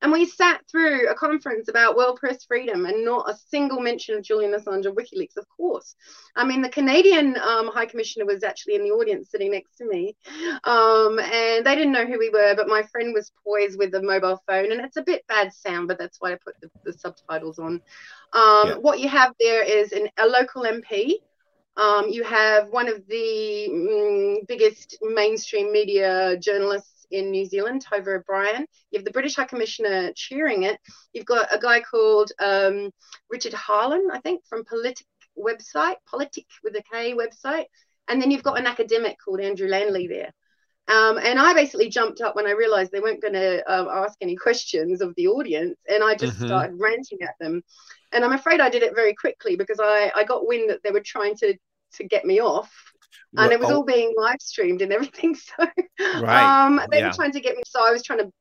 And 0.03 0.13
we 0.13 0.27
sat 0.27 0.61
through 0.71 1.09
a 1.09 1.15
conference 1.15 1.69
about 1.69 1.97
World 1.97 2.19
Press 2.21 2.45
Freedom, 2.45 2.85
and 2.85 3.07
not 3.07 3.31
a 3.31 3.35
single 3.35 3.81
mention 3.81 4.17
of 4.17 4.23
Julian 4.23 4.53
Assange 4.53 4.85
or 4.85 4.93
WikiLeaks, 4.93 5.39
of 5.39 5.49
course. 5.49 5.97
I 6.37 6.45
mean, 6.45 6.61
the 6.61 6.69
Canadian 6.69 7.39
um, 7.39 7.69
High 7.69 7.87
Commissioner 7.87 8.27
was 8.27 8.45
actually 8.45 8.75
in 8.75 8.85
the 8.85 8.91
audience 8.91 9.31
sitting 9.31 9.53
next 9.53 9.79
to 9.79 9.89
me, 9.89 10.15
um, 10.65 11.19
and 11.19 11.65
they 11.65 11.75
didn't 11.75 11.93
know 11.93 12.05
who 12.05 12.19
we 12.19 12.29
were, 12.29 12.55
but 12.55 12.69
my 12.69 12.83
friend 12.83 13.15
was 13.15 13.33
poised 13.43 13.79
with 13.79 13.95
a 13.95 14.03
mobile 14.03 14.43
phone, 14.47 14.71
and 14.71 14.83
it's 14.83 14.99
a 14.99 15.03
bit 15.03 15.27
bad 15.27 15.55
sound, 15.55 15.89
but 15.89 15.99
that's 15.99 16.21
why 16.21 16.33
I 16.33 16.37
put 16.45 16.61
the, 16.61 16.69
the 16.85 16.93
subtitles 16.93 17.59
on. 17.59 17.81
Um, 18.33 18.69
yeah. 18.69 18.75
What 18.77 19.01
you 19.01 19.09
have 19.09 19.35
there 19.39 19.63
is 19.63 19.93
an, 19.93 20.09
a 20.19 20.27
local 20.27 20.65
MP. 20.65 21.15
Um, 21.77 22.09
you 22.09 22.23
have 22.25 22.69
one 22.69 22.89
of 22.89 23.07
the 23.09 23.69
mm, 23.71 24.47
biggest 24.47 24.99
mainstream 25.03 25.73
media 25.73 26.37
journalists 26.39 27.07
in 27.11 27.31
New 27.31 27.45
Zealand, 27.45 27.85
Tova 27.85 28.19
O'Brien. 28.19 28.67
You 28.91 28.99
have 28.99 29.05
the 29.05 29.11
British 29.11 29.37
High 29.37 29.45
Commissioner 29.45 30.13
cheering 30.15 30.65
it. 30.65 30.79
You've 31.13 31.27
got 31.27 31.55
a 31.55 31.59
guy 31.59 31.81
called 31.81 32.33
um, 32.41 32.91
Richard 33.31 33.55
Harman, 33.55 34.09
I 34.13 34.19
think, 34.21 34.43
from 34.47 34.65
Politik 34.65 35.05
website, 35.39 35.97
Politik 36.13 36.47
with 36.63 36.75
a 36.77 36.83
K 36.91 37.15
website. 37.15 37.67
And 38.09 38.21
then 38.21 38.31
you've 38.31 38.43
got 38.43 38.59
an 38.59 38.67
academic 38.67 39.17
called 39.23 39.41
Andrew 39.41 39.69
Ladley 39.69 40.09
there. 40.09 40.33
Um, 40.89 41.19
and 41.19 41.39
I 41.39 41.55
basically 41.55 41.89
jumped 41.89 42.21
up 42.21 42.35
when 42.35 42.47
I 42.47 42.53
realized 42.53 42.91
they 42.91 43.01
weren't 43.01 43.23
going 43.23 43.35
to 43.35 43.63
uh, 43.71 44.05
ask 44.05 44.17
any 44.21 44.37
questions 44.37 45.01
of 45.01 45.15
the 45.17 45.29
audience, 45.29 45.79
and 45.89 46.03
I 46.03 46.15
just 46.15 46.37
mm-hmm. 46.37 46.47
started 46.47 46.79
ranting 46.79 47.19
at 47.23 47.35
them. 47.41 47.63
And 48.11 48.25
I'm 48.25 48.33
afraid 48.33 48.61
I 48.61 48.69
did 48.69 48.83
it 48.83 48.95
very 48.95 49.15
quickly 49.15 49.57
because 49.57 49.79
I, 49.81 50.11
I 50.15 50.25
got 50.25 50.47
wind 50.47 50.71
that 50.71 50.83
they 50.83 50.91
were 50.91 51.01
trying 51.01 51.37
to 51.37 51.57
to 51.95 52.05
get 52.05 52.25
me 52.25 52.41
off, 52.41 52.73
and 53.37 53.49
well, 53.49 53.53
it 53.53 53.61
was 53.61 53.71
oh. 53.71 53.77
all 53.77 53.85
being 53.85 54.13
live 54.17 54.41
streamed 54.41 54.83
and 54.83 54.93
everything. 54.93 55.37
So 56.01 56.23
right. 56.23 56.67
um, 56.67 56.81
they 56.91 56.99
yeah. 56.99 57.09
were 57.09 57.13
trying 57.13 57.33
to 57.33 57.41
get 57.41 57.57
me. 57.57 57.63
So 57.67 57.87
I 57.87 57.93
was 57.93 58.03
trying 58.03 58.21
to 58.21 58.33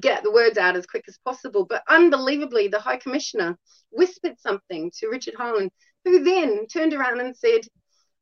get 0.00 0.22
the 0.22 0.32
words 0.32 0.58
out 0.58 0.76
as 0.76 0.86
quick 0.86 1.04
as 1.08 1.18
possible. 1.24 1.64
But 1.64 1.82
unbelievably, 1.88 2.68
the 2.68 2.80
High 2.80 2.98
Commissioner 2.98 3.56
whispered 3.90 4.38
something 4.38 4.90
to 4.98 5.08
Richard 5.08 5.34
Harman, 5.34 5.70
who 6.04 6.24
then 6.24 6.66
turned 6.66 6.94
around 6.94 7.20
and 7.20 7.36
said, 7.36 7.60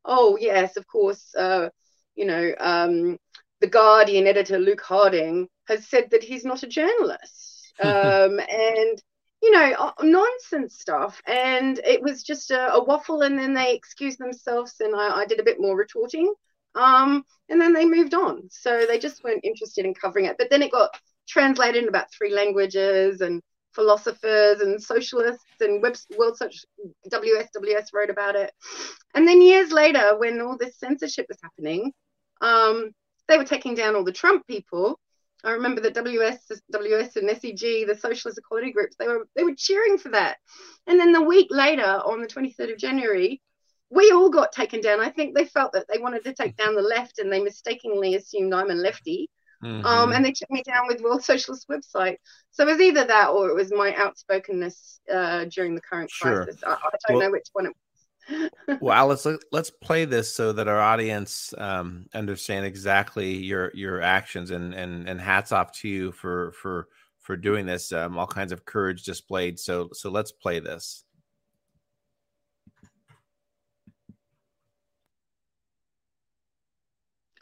"Oh 0.04 0.38
yes, 0.40 0.76
of 0.76 0.86
course." 0.86 1.34
Uh, 1.34 1.70
you 2.16 2.24
know, 2.24 2.52
um, 2.58 3.18
the 3.60 3.66
Guardian 3.66 4.26
editor 4.26 4.58
Luke 4.58 4.80
Harding 4.80 5.48
has 5.68 5.86
said 5.86 6.10
that 6.10 6.22
he's 6.22 6.44
not 6.44 6.62
a 6.62 6.68
journalist, 6.68 7.72
um, 7.82 8.40
and 8.40 9.02
you 9.42 9.50
know, 9.52 9.92
nonsense 10.02 10.78
stuff. 10.78 11.20
And 11.26 11.78
it 11.80 12.02
was 12.02 12.22
just 12.22 12.50
a, 12.50 12.72
a, 12.72 12.82
waffle, 12.82 13.22
and 13.22 13.38
then 13.38 13.54
they 13.54 13.74
excused 13.74 14.18
themselves, 14.18 14.74
and 14.80 14.94
I, 14.96 15.20
I 15.20 15.26
did 15.26 15.40
a 15.40 15.44
bit 15.44 15.60
more 15.60 15.76
retorting, 15.76 16.32
um, 16.74 17.24
and 17.48 17.60
then 17.60 17.72
they 17.72 17.84
moved 17.84 18.14
on. 18.14 18.48
So 18.50 18.86
they 18.86 18.98
just 18.98 19.22
weren't 19.22 19.44
interested 19.44 19.84
in 19.84 19.94
covering 19.94 20.24
it. 20.24 20.36
But 20.38 20.50
then 20.50 20.62
it 20.62 20.72
got 20.72 20.90
translated 21.28 21.82
in 21.82 21.88
about 21.88 22.12
three 22.12 22.34
languages, 22.34 23.20
and 23.20 23.42
philosophers 23.76 24.60
and 24.60 24.82
socialists 24.82 25.44
and 25.60 25.82
Web, 25.82 25.96
World 26.18 26.36
Such 26.36 26.64
WSWS 27.12 27.92
wrote 27.92 28.10
about 28.10 28.34
it. 28.34 28.50
And 29.14 29.28
then 29.28 29.42
years 29.42 29.70
later, 29.70 30.18
when 30.18 30.40
all 30.40 30.56
this 30.56 30.78
censorship 30.78 31.26
was 31.28 31.38
happening, 31.42 31.92
um, 32.40 32.90
they 33.28 33.38
were 33.38 33.44
taking 33.44 33.74
down 33.74 33.96
all 33.96 34.04
the 34.04 34.12
Trump 34.12 34.46
people. 34.46 34.98
I 35.44 35.52
remember 35.52 35.80
the 35.80 35.90
WS, 35.90 36.50
WS 36.72 37.16
and 37.16 37.28
SEG, 37.28 37.86
the 37.86 37.94
socialist 37.94 38.38
equality 38.38 38.72
groups, 38.72 38.96
they 38.98 39.06
were 39.06 39.28
they 39.36 39.44
were 39.44 39.54
cheering 39.56 39.98
for 39.98 40.08
that. 40.10 40.38
And 40.86 40.98
then 40.98 41.12
the 41.12 41.22
week 41.22 41.48
later, 41.50 41.82
on 41.82 42.20
the 42.20 42.26
23rd 42.26 42.72
of 42.72 42.78
January, 42.78 43.40
we 43.90 44.10
all 44.10 44.30
got 44.30 44.52
taken 44.52 44.80
down. 44.80 45.00
I 45.00 45.10
think 45.10 45.34
they 45.34 45.44
felt 45.44 45.72
that 45.72 45.86
they 45.88 45.98
wanted 45.98 46.24
to 46.24 46.34
take 46.34 46.56
down 46.56 46.74
the 46.74 46.82
left, 46.82 47.18
and 47.18 47.32
they 47.32 47.40
mistakenly 47.40 48.14
assumed 48.14 48.54
I'm 48.54 48.70
a 48.70 48.74
lefty. 48.74 49.30
Mm-hmm. 49.64 49.86
Um, 49.86 50.12
and 50.12 50.24
they 50.24 50.32
took 50.32 50.50
me 50.50 50.62
down 50.62 50.86
with 50.86 51.00
World 51.00 51.24
Socialist 51.24 51.68
website. 51.68 52.16
So 52.50 52.66
it 52.66 52.72
was 52.72 52.80
either 52.80 53.04
that 53.04 53.28
or 53.30 53.48
it 53.48 53.54
was 53.54 53.72
my 53.72 53.94
outspokenness 53.96 55.00
uh, 55.12 55.46
during 55.46 55.74
the 55.74 55.80
current 55.80 56.10
sure. 56.10 56.44
crisis. 56.44 56.62
I, 56.64 56.72
I 56.72 56.76
don't 57.08 57.18
well, 57.18 57.26
know 57.26 57.32
which 57.32 57.48
one 57.52 57.66
it 57.66 57.72
well, 58.80 58.92
Alice, 58.92 59.26
let's 59.52 59.70
play 59.70 60.04
this 60.04 60.32
so 60.32 60.52
that 60.52 60.68
our 60.68 60.80
audience 60.80 61.54
um, 61.58 62.06
understand 62.14 62.66
exactly 62.66 63.36
your 63.36 63.70
your 63.74 64.00
actions 64.02 64.50
and 64.50 64.74
and 64.74 65.08
and 65.08 65.20
hats 65.20 65.52
off 65.52 65.72
to 65.80 65.88
you 65.88 66.12
for 66.12 66.52
for 66.52 66.88
for 67.20 67.36
doing 67.36 67.66
this. 67.66 67.92
Um, 67.92 68.18
all 68.18 68.26
kinds 68.26 68.52
of 68.52 68.64
courage 68.64 69.04
displayed. 69.04 69.58
So 69.58 69.90
so 69.92 70.10
let's 70.10 70.32
play 70.32 70.60
this. 70.60 71.04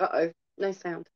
Uh 0.01 0.09
oh, 0.13 0.33
no 0.59 0.73
sound. 0.73 1.07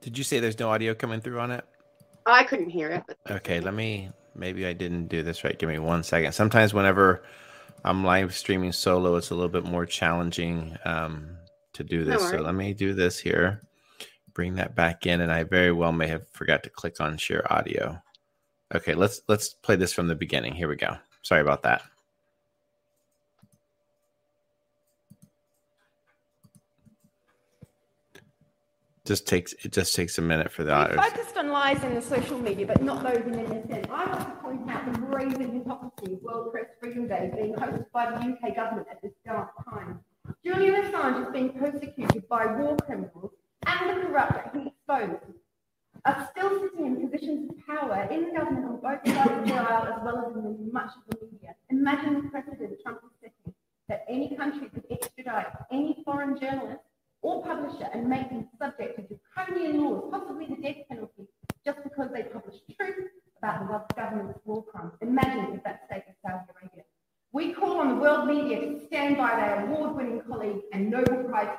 Did 0.00 0.16
you 0.16 0.24
say 0.24 0.40
there's 0.40 0.58
no 0.58 0.70
audio 0.70 0.94
coming 0.94 1.20
through 1.20 1.40
on 1.40 1.50
it? 1.50 1.64
I 2.26 2.44
couldn't 2.44 2.70
hear 2.70 2.90
it. 2.90 3.02
Okay, 3.30 3.60
let 3.60 3.74
me. 3.74 4.10
Maybe 4.34 4.66
I 4.66 4.72
didn't 4.72 5.08
do 5.08 5.22
this 5.22 5.44
right. 5.44 5.58
Give 5.58 5.68
me 5.68 5.78
one 5.78 6.02
second. 6.02 6.32
Sometimes 6.32 6.72
whenever 6.72 7.24
I'm 7.84 8.04
live 8.04 8.34
streaming 8.34 8.72
solo, 8.72 9.16
it's 9.16 9.30
a 9.30 9.34
little 9.34 9.48
bit 9.48 9.64
more 9.64 9.84
challenging 9.84 10.76
um, 10.84 11.36
to 11.72 11.84
do 11.84 12.04
this. 12.04 12.22
No 12.22 12.30
so 12.30 12.36
let 12.38 12.54
me 12.54 12.72
do 12.72 12.94
this 12.94 13.18
here. 13.18 13.60
Bring 14.32 14.54
that 14.54 14.76
back 14.76 15.06
in, 15.06 15.20
and 15.20 15.32
I 15.32 15.42
very 15.42 15.72
well 15.72 15.92
may 15.92 16.06
have 16.06 16.28
forgot 16.28 16.62
to 16.62 16.70
click 16.70 17.00
on 17.00 17.16
share 17.16 17.50
audio. 17.52 18.00
Okay, 18.74 18.94
let's 18.94 19.22
let's 19.28 19.48
play 19.48 19.76
this 19.76 19.92
from 19.92 20.06
the 20.06 20.14
beginning. 20.14 20.54
Here 20.54 20.68
we 20.68 20.76
go. 20.76 20.96
Sorry 21.22 21.40
about 21.40 21.62
that. 21.64 21.82
Just 29.10 29.26
takes 29.26 29.52
it 29.64 29.72
just 29.72 29.96
takes 29.96 30.18
a 30.18 30.22
minute 30.22 30.52
for 30.52 30.62
that. 30.62 30.94
Focused 30.94 31.36
on 31.36 31.48
lies 31.48 31.82
in 31.82 31.96
the 31.96 32.00
social 32.00 32.38
media, 32.38 32.64
but 32.64 32.80
not 32.80 33.02
those 33.02 33.16
in 33.26 33.32
MSM. 33.44 33.90
I 33.90 34.06
want 34.06 34.20
to 34.20 34.30
point 34.40 34.70
out 34.70 34.92
the 34.92 35.00
brazen 35.00 35.52
hypocrisy 35.52 36.12
of 36.12 36.22
World 36.22 36.52
Press 36.52 36.66
Freedom 36.78 37.08
Day 37.08 37.28
being 37.34 37.52
hosted 37.54 37.86
by 37.92 38.08
the 38.08 38.18
UK 38.18 38.54
government 38.54 38.86
at 38.88 39.02
this 39.02 39.10
dark 39.26 39.50
time. 39.64 39.98
Julian 40.46 40.84
Assange 40.84 41.26
is 41.26 41.32
being 41.32 41.50
persecuted 41.58 42.28
by 42.28 42.46
war 42.54 42.76
criminals 42.86 43.32
and 43.66 43.90
the 43.90 44.06
corrupt 44.06 44.32
that 44.32 44.54
he 44.54 44.68
exposed 44.68 45.24
are 46.04 46.28
still 46.30 46.60
sitting 46.60 46.86
in 46.86 47.10
positions 47.10 47.50
of 47.50 47.56
power 47.66 48.06
in 48.12 48.26
the 48.26 48.30
government 48.30 48.64
on 48.64 48.76
both 48.80 49.12
sides 49.12 49.32
of 49.32 49.44
the 49.44 49.54
aisle 49.54 49.92
as 49.92 50.00
well 50.04 50.24
as 50.24 50.36
in 50.36 50.72
much 50.72 50.92
of 50.94 51.18
the 51.18 51.26
media. 51.26 51.56
Imagine 51.70 52.22
the 52.22 52.28
precedent 52.28 52.78
Trump 52.80 53.00
is 53.02 53.10
setting 53.20 53.54
that 53.88 54.04
any 54.08 54.36
country 54.36 54.68
could 54.72 54.84
extradite 54.88 55.48
any 55.72 56.00
foreign 56.04 56.38
journalist 56.38 56.84
or 57.22 57.44
publisher 57.44 57.88
and 57.92 58.08
make 58.08 58.28
them 58.30 58.48
subject 58.58 58.96
to 58.96 59.18
draconian 59.36 59.84
laws, 59.84 60.08
possibly 60.10 60.46
the 60.46 60.56
death 60.62 60.76
penalty, 60.88 61.26
just 61.64 61.82
because 61.82 62.08
they 62.12 62.22
publish 62.22 62.56
truth 62.78 63.10
about 63.38 63.60
the 63.60 63.66
world's 63.70 63.86
government's 63.94 64.38
war 64.44 64.64
crimes. 64.64 64.92
Imagine 65.00 65.54
if 65.54 65.64
that 65.64 65.82
state 65.86 66.04
of 66.08 66.14
Saudi 66.22 66.44
Arabia. 66.60 66.84
We 67.32 67.52
call 67.52 67.78
on 67.78 67.88
the 67.90 67.94
world 67.94 68.26
media 68.26 68.60
to 68.60 68.86
stand 68.86 69.16
by 69.16 69.36
their 69.36 69.66
award-winning 69.66 70.22
colleague 70.28 70.62
and 70.72 70.90
Nobel 70.90 71.24
Prize 71.24 71.56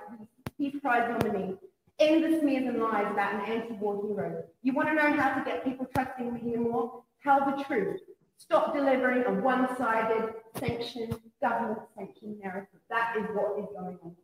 Peace 0.58 0.76
Prize 0.82 1.10
nominee. 1.10 1.56
End 2.00 2.24
the 2.24 2.40
smears 2.40 2.68
and 2.68 2.82
lies 2.82 3.12
about 3.12 3.36
an 3.36 3.42
anti-war 3.42 4.02
hero. 4.06 4.44
You 4.64 4.74
want 4.74 4.90
to 4.90 4.96
know 4.96 5.14
how 5.14 5.36
to 5.36 5.46
get 5.46 5.64
people 5.64 5.88
trusting 5.94 6.40
you 6.44 6.60
more? 6.60 7.04
Tell 7.24 7.40
the 7.46 7.64
truth. 7.64 8.02
Stop 8.38 8.74
delivering 8.74 9.24
a 9.26 9.42
one-sided, 9.42 10.34
sanctioned, 10.58 11.20
government-sanctioned 11.42 12.40
narrative. 12.40 12.80
That 12.90 13.16
is 13.18 13.26
what 13.34 13.60
is 13.60 13.68
going 13.76 14.00
on. 14.04 14.16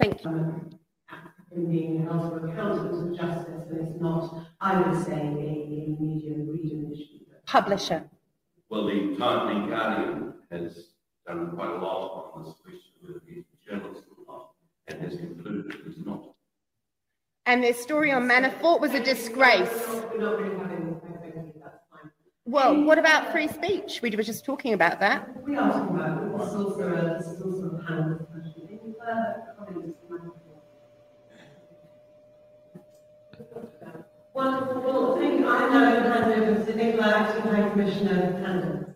Thank 0.00 0.24
you. 0.24 0.30
Um, 0.30 0.70
in 1.54 1.70
being 1.70 2.04
held 2.04 2.30
to 2.32 2.48
account 2.48 2.80
of 2.80 3.16
justice, 3.16 3.68
and 3.70 3.88
it's 3.88 4.00
not, 4.00 4.46
I 4.60 4.80
would 4.80 5.04
say, 5.04 5.12
a, 5.12 5.18
a 5.18 5.96
media 6.00 6.34
freedom 6.46 6.92
issue. 6.92 7.24
Publisher. 7.46 8.04
Well, 8.68 8.86
the 8.86 9.16
Times 9.16 9.70
Guardian 9.70 10.34
has 10.50 10.88
done 11.26 11.52
quite 11.54 11.70
a 11.70 11.76
lot 11.76 12.32
on 12.34 12.44
this 12.44 12.54
question 12.62 12.80
whether 13.02 13.20
he's 13.26 13.44
a 13.44 13.70
journalist 13.70 14.02
or 14.10 14.34
not, 14.34 14.50
and 14.88 15.00
has 15.00 15.16
concluded 15.16 15.70
that 15.70 15.80
he's 15.86 16.04
not. 16.04 16.34
And 17.46 17.62
their 17.62 17.74
story 17.74 18.10
on 18.10 18.26
Manafort 18.28 18.80
was 18.80 18.94
a 18.94 19.00
disgrace. 19.00 19.68
Well, 22.46 22.82
what 22.84 22.98
about 22.98 23.32
free 23.32 23.48
speech? 23.48 24.00
We 24.02 24.10
were 24.10 24.22
just 24.22 24.44
talking 24.44 24.72
about 24.72 25.00
that. 25.00 25.28
We 25.44 25.56
are 25.56 25.72
talking 25.72 25.96
about 25.96 26.22
it. 26.22 26.38
This 26.38 26.48
is 26.48 26.54
also 26.54 26.80
a, 26.80 27.18
this 27.18 27.26
is 27.26 27.42
also 27.42 27.76
a 27.76 27.82
panel 27.84 28.18
discussion. 28.18 28.68
Any 28.68 28.94
further 28.98 29.53
Wonderful. 34.34 34.80
Well, 34.82 35.16
thank 35.16 35.38
you. 35.40 35.48
I 35.48 35.68
now 35.68 36.12
hand 36.12 36.32
over 36.42 36.64
to 36.64 36.76
Nicola, 36.76 37.06
Acting 37.14 37.42
High 37.52 37.68
Commissioner 37.70 38.32
Canada. 38.44 38.94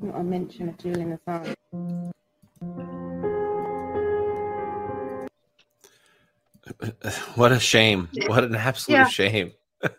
Not 0.00 0.20
a 0.20 0.22
mention 0.22 0.68
of 0.68 0.78
Julian 0.78 1.18
Assange. 1.18 1.54
What 7.36 7.52
a 7.52 7.60
shame. 7.60 8.08
What 8.26 8.44
an 8.44 8.54
absolute 8.54 8.98
Yeah. 8.98 9.08
shame. 9.08 9.52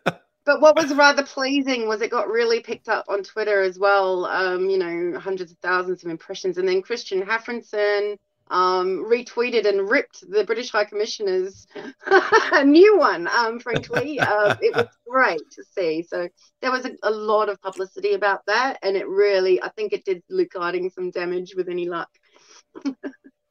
But 0.46 0.62
what 0.62 0.77
was 0.77 0.94
rather 0.94 1.24
pleasing 1.24 1.89
was 1.89 2.01
it 2.01 2.10
got 2.10 2.29
really 2.29 2.62
picked 2.62 2.88
up 2.88 3.03
on 3.10 3.22
Twitter 3.22 3.62
as 3.63 3.77
well. 3.77 4.25
Um, 4.27 4.70
you 4.70 4.77
know, 4.77 5.20
hundreds 5.20 5.51
of 5.51 5.58
thousands 5.58 6.06
of 6.06 6.10
impressions, 6.10 6.58
and 6.58 6.65
then 6.65 6.82
Kristinn 6.82 7.22
Hrafnsson 7.22 8.15
um, 8.50 9.06
retweeted 9.10 9.68
and 9.68 9.89
ripped 9.89 10.24
the 10.30 10.44
British 10.44 10.72
High 10.72 10.86
Commissioner's 10.86 11.68
a 12.06 12.63
new 12.63 12.98
one 12.98 13.27
um, 13.27 13.60
tweet. 13.60 14.22
Uh, 14.22 14.56
it 14.62 14.75
was 14.75 14.88
great 15.10 15.42
to 15.51 15.63
see. 15.75 16.04
So 16.04 16.27
there 16.62 16.72
was 16.72 16.86
a, 16.86 16.92
a 17.04 17.12
lot 17.12 17.50
of 17.50 17.62
publicity 17.62 18.13
about 18.13 18.42
that, 18.48 18.80
and 18.82 18.96
it 18.96 19.08
really, 19.08 19.62
I 19.62 19.70
think, 19.70 19.94
it 19.94 20.06
did 20.06 20.24
Luke 20.30 20.51
Harding 20.56 20.89
some 20.89 21.12
damage 21.12 21.56
with 21.56 21.70
any 21.70 21.88
luck. 21.89 22.10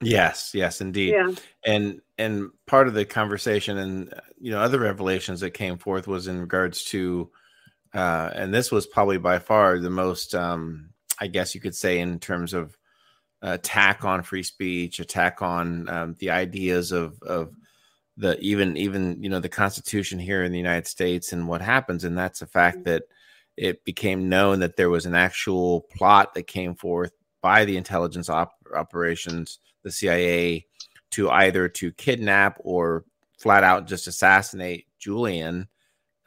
Yes, 0.01 0.51
yes, 0.55 0.81
indeed. 0.81 1.13
Yeah. 1.13 1.33
And 1.65 2.01
and 2.19 2.51
part 2.67 2.89
of 2.89 2.95
the 2.95 3.05
conversation 3.05 3.79
and 3.79 4.15
you 4.39 4.51
know 4.51 4.61
other 4.61 4.79
revelations 4.79 5.41
that 5.41 5.51
came 5.51 5.79
forth 5.79 6.07
was 6.07 6.29
in 6.29 6.39
regards 6.39 6.85
to 6.85 7.31
uh 7.95 8.31
and 8.35 8.53
this 8.53 8.71
was 8.71 8.87
probably 8.87 9.19
by 9.19 9.39
far 9.39 9.79
the 9.79 9.91
most 9.91 10.35
um 10.35 10.91
I 11.19 11.29
guess 11.29 11.55
you 11.55 11.61
could 11.61 11.75
say 11.75 11.99
in 11.99 12.19
terms 12.19 12.53
of 12.53 12.77
attack 13.47 14.05
on 14.05 14.23
free 14.23 14.43
speech, 14.43 14.99
attack 14.99 15.41
on 15.41 15.89
um, 15.89 16.17
the 16.19 16.31
ideas 16.31 16.93
of 16.93 17.23
of 17.23 17.55
the 18.17 18.39
even 18.41 18.77
even 18.77 19.23
you 19.23 19.29
know 19.29 19.41
the 19.41 19.49
Constitution 19.49 20.19
here 20.19 20.43
in 20.43 20.53
the 20.53 20.59
United 20.59 20.87
States 20.87 21.33
and 21.33 21.49
what 21.49 21.61
happens, 21.61 22.05
and 22.05 22.19
that's 22.19 22.41
the 22.41 22.47
fact 22.47 22.85
that 22.85 23.05
it 23.57 23.85
became 23.85 24.29
known 24.29 24.61
that 24.61 24.77
there 24.77 24.91
was 24.91 25.07
an 25.07 25.15
actual 25.15 25.83
plot 25.97 26.35
that 26.35 26.47
came 26.47 26.75
forth 26.75 27.13
by 27.41 27.65
the 27.65 27.77
intelligence 27.77 28.29
op- 28.29 28.53
operations, 28.75 29.61
the 29.83 29.93
CIA, 29.93 30.67
to 31.13 31.31
either 31.31 31.69
to 31.69 31.93
kidnap 31.93 32.59
or 32.61 33.05
flat 33.39 33.65
out 33.65 33.87
just 33.87 34.09
assassinate 34.09 34.87
Julian 34.99 35.69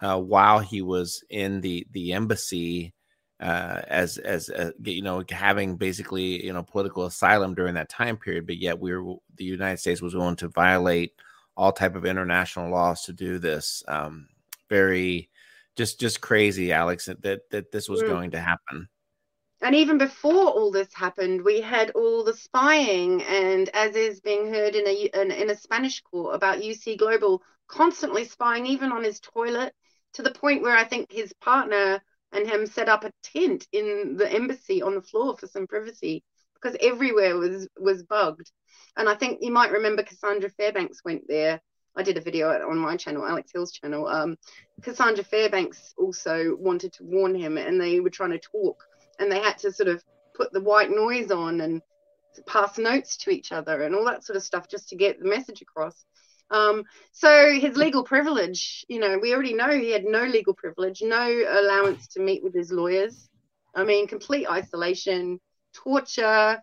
uh, 0.02 0.20
while 0.20 0.60
he 0.60 0.82
was 0.82 1.24
in 1.30 1.62
the 1.62 1.86
the 1.92 2.14
embassy 2.14 2.94
uh, 3.40 3.82
as 3.88 4.18
as 4.18 4.50
uh, 4.50 4.72
you 4.84 5.02
know 5.02 5.24
having 5.30 5.78
basically 5.78 6.46
you 6.46 6.54
know 6.54 6.64
political 6.64 7.06
asylum 7.06 7.56
during 7.56 7.76
that 7.76 7.90
time 7.90 8.18
period. 8.18 8.46
But 8.46 8.58
yet 8.58 8.80
we 8.80 8.96
were 8.96 9.16
the 9.36 9.46
United 9.46 9.78
States 9.78 10.02
was 10.02 10.16
willing 10.16 10.36
to 10.38 10.48
violate 10.50 11.14
all 11.56 11.72
type 11.72 11.96
of 11.96 12.06
international 12.06 12.70
laws 12.72 13.04
to 13.06 13.14
do 13.14 13.40
this. 13.40 13.84
Um, 13.88 14.28
very 14.70 15.30
just 15.76 16.00
just 16.00 16.22
crazy, 16.22 16.72
Alex, 16.74 17.06
that 17.06 17.50
that, 17.52 17.72
this 17.72 17.90
was 17.90 18.02
Mm. 18.02 18.08
going 18.08 18.32
to 18.32 18.40
happen. 18.40 18.90
And 19.62 19.76
even 19.76 19.98
before 19.98 20.48
all 20.48 20.72
this 20.72 20.94
happened, 20.94 21.44
we 21.44 21.62
had 21.62 21.92
all 21.92 22.24
the 22.24 22.34
spying, 22.34 23.24
and 23.24 23.70
as 23.70 23.96
is 23.96 24.22
being 24.22 24.54
heard 24.54 24.76
in 24.76 24.88
a 24.88 25.10
in, 25.22 25.32
in 25.32 25.50
a 25.50 25.58
Spanish 25.58 26.02
court 26.02 26.36
about 26.36 26.62
UC 26.62 26.98
Global 26.98 27.42
constantly 27.68 28.26
spying, 28.26 28.66
even 28.66 28.92
on 28.92 29.04
his 29.04 29.20
toilet, 29.20 29.74
to 30.14 30.22
the 30.24 30.32
point 30.32 30.62
where 30.62 30.76
I 30.76 30.86
think 30.86 31.12
his 31.12 31.34
partner 31.34 32.02
and 32.32 32.48
him 32.48 32.66
set 32.66 32.90
up 32.90 33.04
a 33.04 33.12
tent 33.24 33.68
in 33.72 34.16
the 34.18 34.32
embassy 34.32 34.82
on 34.82 34.96
the 34.96 35.02
floor 35.02 35.38
for 35.38 35.48
some 35.48 35.68
privacy 35.68 36.24
because 36.54 36.78
everywhere 36.82 37.38
was 37.38 37.68
was 37.78 38.04
bugged. 38.04 38.52
And 38.98 39.08
I 39.08 39.16
think 39.16 39.40
you 39.42 39.52
might 39.52 39.72
remember 39.72 40.04
Cassandra 40.04 40.50
Fairbanks 40.50 41.02
went 41.04 41.24
there. 41.28 41.62
I 41.96 42.04
did 42.04 42.18
a 42.18 42.22
video 42.22 42.50
on 42.50 42.78
my 42.78 42.96
channel, 42.98 43.26
Alex 43.26 43.52
Hill's 43.54 43.72
channel. 43.72 44.08
Um, 44.08 44.38
Cassandra 44.82 45.24
Fairbanks 45.24 45.94
also 45.98 46.56
wanted 46.58 46.94
to 46.94 47.04
warn 47.04 47.34
him, 47.36 47.58
and 47.58 47.82
they 47.82 48.00
were 48.00 48.10
trying 48.10 48.32
to 48.32 48.40
talk 48.40 48.84
and 49.20 49.32
they 49.32 49.40
had 49.40 49.58
to 49.60 49.72
sort 49.72 49.90
of 49.90 50.04
put 50.34 50.52
the 50.52 50.62
white 50.62 50.90
noise 50.90 51.30
on 51.30 51.62
and 51.62 51.82
pass 52.48 52.78
notes 52.78 53.18
to 53.18 53.30
each 53.30 53.52
other 53.52 53.84
and 53.84 53.94
all 53.94 54.06
that 54.06 54.24
sort 54.24 54.38
of 54.38 54.44
stuff 54.44 54.68
just 54.70 54.90
to 54.90 54.96
get 54.96 55.20
the 55.20 55.28
message 55.28 55.62
across. 55.62 56.06
Um, 56.52 56.84
so 57.12 57.52
his 57.52 57.76
legal 57.78 58.04
privilege, 58.04 58.86
you 58.90 59.00
know, 59.00 59.20
we 59.22 59.34
already 59.34 59.54
know 59.54 59.70
he 59.70 59.92
had 59.92 60.06
no 60.06 60.26
legal 60.26 60.54
privilege, 60.54 61.02
no 61.02 61.44
allowance 61.48 62.08
to 62.10 62.20
meet 62.20 62.44
with 62.44 62.54
his 62.54 62.72
lawyers. 62.72 63.30
I 63.76 63.84
mean, 63.84 64.08
complete 64.08 64.50
isolation, 64.50 65.40
torture, 65.74 66.62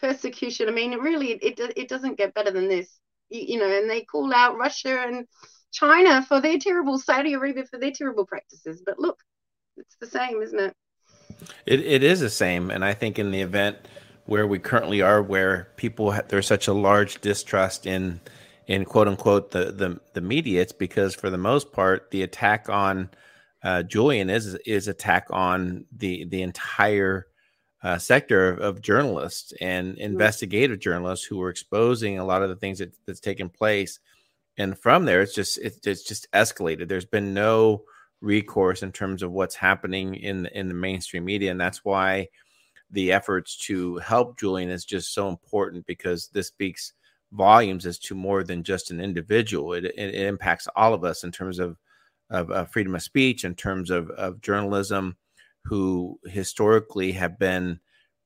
persecution. 0.00 0.68
I 0.68 0.72
mean, 0.72 0.92
it 0.92 1.00
really, 1.00 1.32
it 1.32 1.60
it 1.76 1.88
doesn't 1.88 2.18
get 2.18 2.34
better 2.34 2.50
than 2.50 2.68
this, 2.68 2.98
you, 3.30 3.40
you 3.40 3.58
know. 3.58 3.70
And 3.70 3.88
they 3.88 4.02
call 4.02 4.34
out 4.34 4.58
Russia 4.58 5.04
and 5.06 5.26
China 5.72 6.22
for 6.22 6.40
their 6.40 6.58
terrible, 6.58 6.98
Saudi 6.98 7.34
Arabia 7.34 7.64
for 7.64 7.78
their 7.78 7.92
terrible 7.92 8.26
practices. 8.26 8.82
But 8.84 8.98
look, 8.98 9.20
it's 9.76 9.96
the 10.00 10.06
same, 10.06 10.42
isn't 10.42 10.58
it? 10.58 10.74
It 11.64 11.80
it 11.80 12.02
is 12.02 12.20
the 12.20 12.30
same, 12.30 12.70
and 12.70 12.84
I 12.84 12.92
think 12.92 13.18
in 13.18 13.30
the 13.30 13.40
event 13.40 13.76
where 14.26 14.46
we 14.46 14.58
currently 14.58 15.00
are, 15.00 15.22
where 15.22 15.68
people 15.76 16.12
ha- 16.12 16.22
there's 16.28 16.46
such 16.46 16.68
a 16.68 16.72
large 16.72 17.20
distrust 17.20 17.86
in 17.86 18.20
in 18.72 18.84
quote 18.84 19.08
unquote 19.08 19.50
the 19.50 19.72
the 19.72 20.00
the 20.14 20.20
media, 20.20 20.62
it's 20.62 20.72
because 20.72 21.14
for 21.14 21.28
the 21.28 21.38
most 21.38 21.72
part 21.72 22.10
the 22.10 22.22
attack 22.22 22.68
on 22.68 23.10
uh, 23.62 23.82
Julian 23.82 24.30
is 24.30 24.54
is 24.66 24.88
attack 24.88 25.26
on 25.30 25.84
the 25.96 26.24
the 26.24 26.42
entire 26.42 27.26
uh, 27.82 27.98
sector 27.98 28.48
of, 28.48 28.58
of 28.60 28.82
journalists 28.82 29.52
and 29.60 29.98
investigative 29.98 30.78
journalists 30.78 31.26
who 31.26 31.42
are 31.42 31.50
exposing 31.50 32.18
a 32.18 32.24
lot 32.24 32.42
of 32.42 32.48
the 32.48 32.56
things 32.56 32.78
that, 32.78 32.94
that's 33.06 33.20
taken 33.20 33.50
place, 33.50 34.00
and 34.56 34.78
from 34.78 35.04
there 35.04 35.20
it's 35.20 35.34
just 35.34 35.58
it's, 35.58 35.86
it's 35.86 36.04
just 36.04 36.30
escalated. 36.32 36.88
There's 36.88 37.04
been 37.04 37.34
no 37.34 37.84
recourse 38.22 38.82
in 38.82 38.92
terms 38.92 39.22
of 39.22 39.32
what's 39.32 39.56
happening 39.56 40.14
in 40.14 40.44
the, 40.44 40.58
in 40.58 40.68
the 40.68 40.74
mainstream 40.74 41.24
media. 41.24 41.50
And 41.50 41.60
that's 41.60 41.84
why 41.84 42.28
the 42.90 43.12
efforts 43.12 43.56
to 43.66 43.98
help 43.98 44.38
Julian 44.38 44.70
is 44.70 44.84
just 44.84 45.12
so 45.12 45.28
important 45.28 45.84
because 45.86 46.28
this 46.28 46.46
speaks 46.46 46.94
volumes 47.32 47.86
as 47.86 47.98
to 47.98 48.14
more 48.14 48.44
than 48.44 48.62
just 48.62 48.90
an 48.90 49.00
individual. 49.00 49.72
It, 49.72 49.84
it, 49.84 49.94
it 49.96 50.26
impacts 50.26 50.68
all 50.76 50.94
of 50.94 51.04
us 51.04 51.24
in 51.24 51.32
terms 51.32 51.58
of 51.58 51.76
of, 52.32 52.50
of 52.50 52.70
freedom 52.70 52.94
of 52.94 53.02
speech 53.02 53.44
in 53.44 53.54
terms 53.54 53.90
of, 53.90 54.10
of 54.10 54.40
journalism 54.40 55.16
who 55.64 56.18
historically 56.24 57.12
have 57.12 57.38
been 57.38 57.78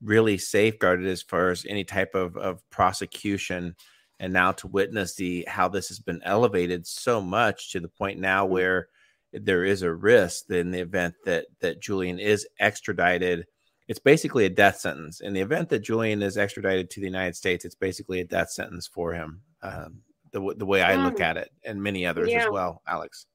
really 0.03 0.39
safeguarded 0.39 1.07
as 1.07 1.23
far 1.23 1.51
as 1.51 1.67
any 1.69 1.85
type 1.85 2.15
of, 2.15 2.37
of 2.37 2.63
prosecution. 2.71 3.75
And 4.19 4.33
now 4.33 4.53
to 4.53 4.69
witness 4.69 5.15
the 5.17 5.45
how 5.47 5.69
this 5.69 5.89
has 5.89 5.99
been 5.99 6.23
elevated 6.25 6.87
so 6.87 7.21
much 7.21 7.73
to 7.73 7.81
the 7.81 7.89
point 7.89 8.19
now 8.19 8.45
mm-hmm. 8.45 8.53
where 8.53 8.89
there 9.33 9.65
is 9.65 9.83
a 9.83 9.93
risk 9.93 10.47
that 10.47 10.61
in 10.61 10.71
the 10.71 10.81
event 10.81 11.15
that 11.27 11.47
that 11.61 11.83
Julian 11.83 12.19
is 12.19 12.47
extradited, 12.59 13.45
it's 13.89 13.99
basically 13.99 14.45
a 14.45 14.51
death 14.51 14.79
sentence. 14.79 15.21
In 15.21 15.33
the 15.33 15.41
event 15.41 15.69
that 15.71 15.81
Julian 15.81 16.23
is 16.23 16.37
extradited 16.37 16.91
to 16.91 17.01
the 17.01 17.07
United 17.07 17.37
States, 17.37 17.65
it's 17.65 17.75
basically 17.75 18.21
a 18.21 18.25
death 18.25 18.51
sentence 18.51 18.87
for 18.87 19.13
him. 19.13 19.43
Um, 19.63 20.03
the 20.33 20.55
the 20.57 20.67
way 20.67 20.83
I 20.83 20.97
look 20.97 21.17
Mm. 21.17 21.21
at 21.21 21.37
it, 21.37 21.51
and 21.65 21.83
many 21.83 22.05
others 22.05 22.31
Yeah. 22.31 22.45
as 22.45 22.51
well, 22.51 22.83
Alex. 22.87 23.27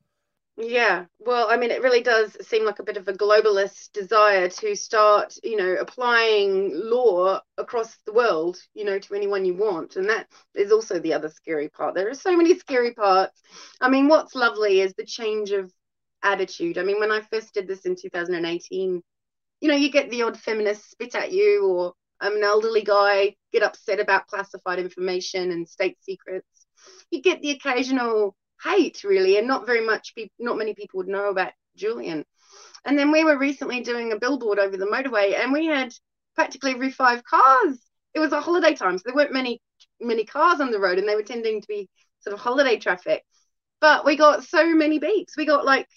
Yeah, 0.58 1.06
well, 1.20 1.48
I 1.50 1.58
mean, 1.58 1.72
it 1.72 1.82
really 1.82 2.04
does 2.04 2.36
seem 2.46 2.66
like 2.66 2.80
a 2.80 2.84
bit 2.84 2.98
of 2.98 3.08
a 3.08 3.14
globalist 3.14 3.94
desire 3.94 4.50
to 4.50 4.76
start, 4.76 5.36
you 5.44 5.56
know, 5.56 5.76
applying 5.80 6.72
law 6.76 7.40
across 7.58 7.96
the 8.06 8.12
world, 8.14 8.62
you 8.74 8.84
know, 8.84 9.00
to 9.00 9.16
anyone 9.16 9.46
you 9.46 9.56
want. 9.56 9.96
And 9.96 10.10
that 10.10 10.28
is 10.54 10.72
also 10.72 11.00
the 11.00 11.14
other 11.14 11.30
scary 11.30 11.70
part. 11.70 11.96
There 11.96 12.10
are 12.10 12.14
so 12.14 12.36
many 12.36 12.60
scary 12.60 12.94
parts. 12.94 13.42
I 13.80 13.90
mean, 13.90 14.08
what's 14.10 14.36
lovely 14.36 14.82
is 14.82 14.94
the 14.94 15.06
change 15.06 15.52
of 15.52 15.74
attitude. 16.22 16.78
I 16.78 16.84
mean, 16.84 17.00
when 17.00 17.12
I 17.12 17.22
first 17.22 17.54
did 17.54 17.68
this 17.68 17.86
in 17.86 17.96
2018, 17.96 19.02
you 19.62 19.70
know, 19.70 19.76
you 19.76 19.92
get 19.92 20.10
the 20.10 20.24
odd 20.24 20.38
feminist 20.38 20.92
spit 20.92 21.16
at 21.16 21.32
you 21.32 21.66
or 21.66 21.94
I'm 22.20 22.36
an 22.36 22.44
elderly 22.44 22.84
guy 22.84 23.36
get 23.52 23.64
upset 23.64 24.00
about 24.00 24.28
classified 24.28 24.80
information 24.80 25.52
and 25.52 25.68
state 25.68 25.98
secrets. 26.02 26.68
You 27.10 27.22
get 27.22 27.42
the 27.42 27.52
occasional 27.52 28.36
hate, 28.64 29.04
really, 29.04 29.38
and 29.38 29.48
not 29.48 29.66
very 29.66 29.86
much, 29.86 30.14
pe- 30.16 30.30
not 30.40 30.58
many 30.58 30.74
people 30.74 30.98
would 30.98 31.08
know 31.08 31.30
about 31.30 31.54
Julian. 31.76 32.26
And 32.86 32.98
then 32.98 33.12
we 33.12 33.24
were 33.24 33.38
recently 33.38 33.82
doing 33.82 34.12
a 34.12 34.20
billboard 34.20 34.60
over 34.60 34.78
the 34.78 34.86
motorway, 34.86 35.40
and 35.40 35.52
we 35.52 35.66
had 35.66 35.94
practically 36.36 36.72
every 36.72 36.92
five 36.92 37.24
cars. 37.24 37.80
It 38.14 38.20
was 38.20 38.34
a 38.34 38.42
holiday 38.42 38.76
time, 38.76 38.98
so 38.98 39.04
there 39.06 39.16
weren't 39.16 39.34
many 39.34 39.62
many 40.00 40.26
cars 40.26 40.60
on 40.60 40.72
the 40.72 40.80
road, 40.80 41.00
and 41.00 41.08
they 41.08 41.16
were 41.16 41.24
tending 41.24 41.62
to 41.62 41.68
be 41.68 41.90
sort 42.20 42.34
of 42.34 42.40
holiday 42.40 42.78
traffic. 42.78 43.24
But 43.80 44.06
we 44.06 44.16
got 44.16 44.44
so 44.44 44.66
many 44.76 45.00
beeps. 45.00 45.38
We 45.38 45.46
got 45.46 45.66
like, 45.66 45.88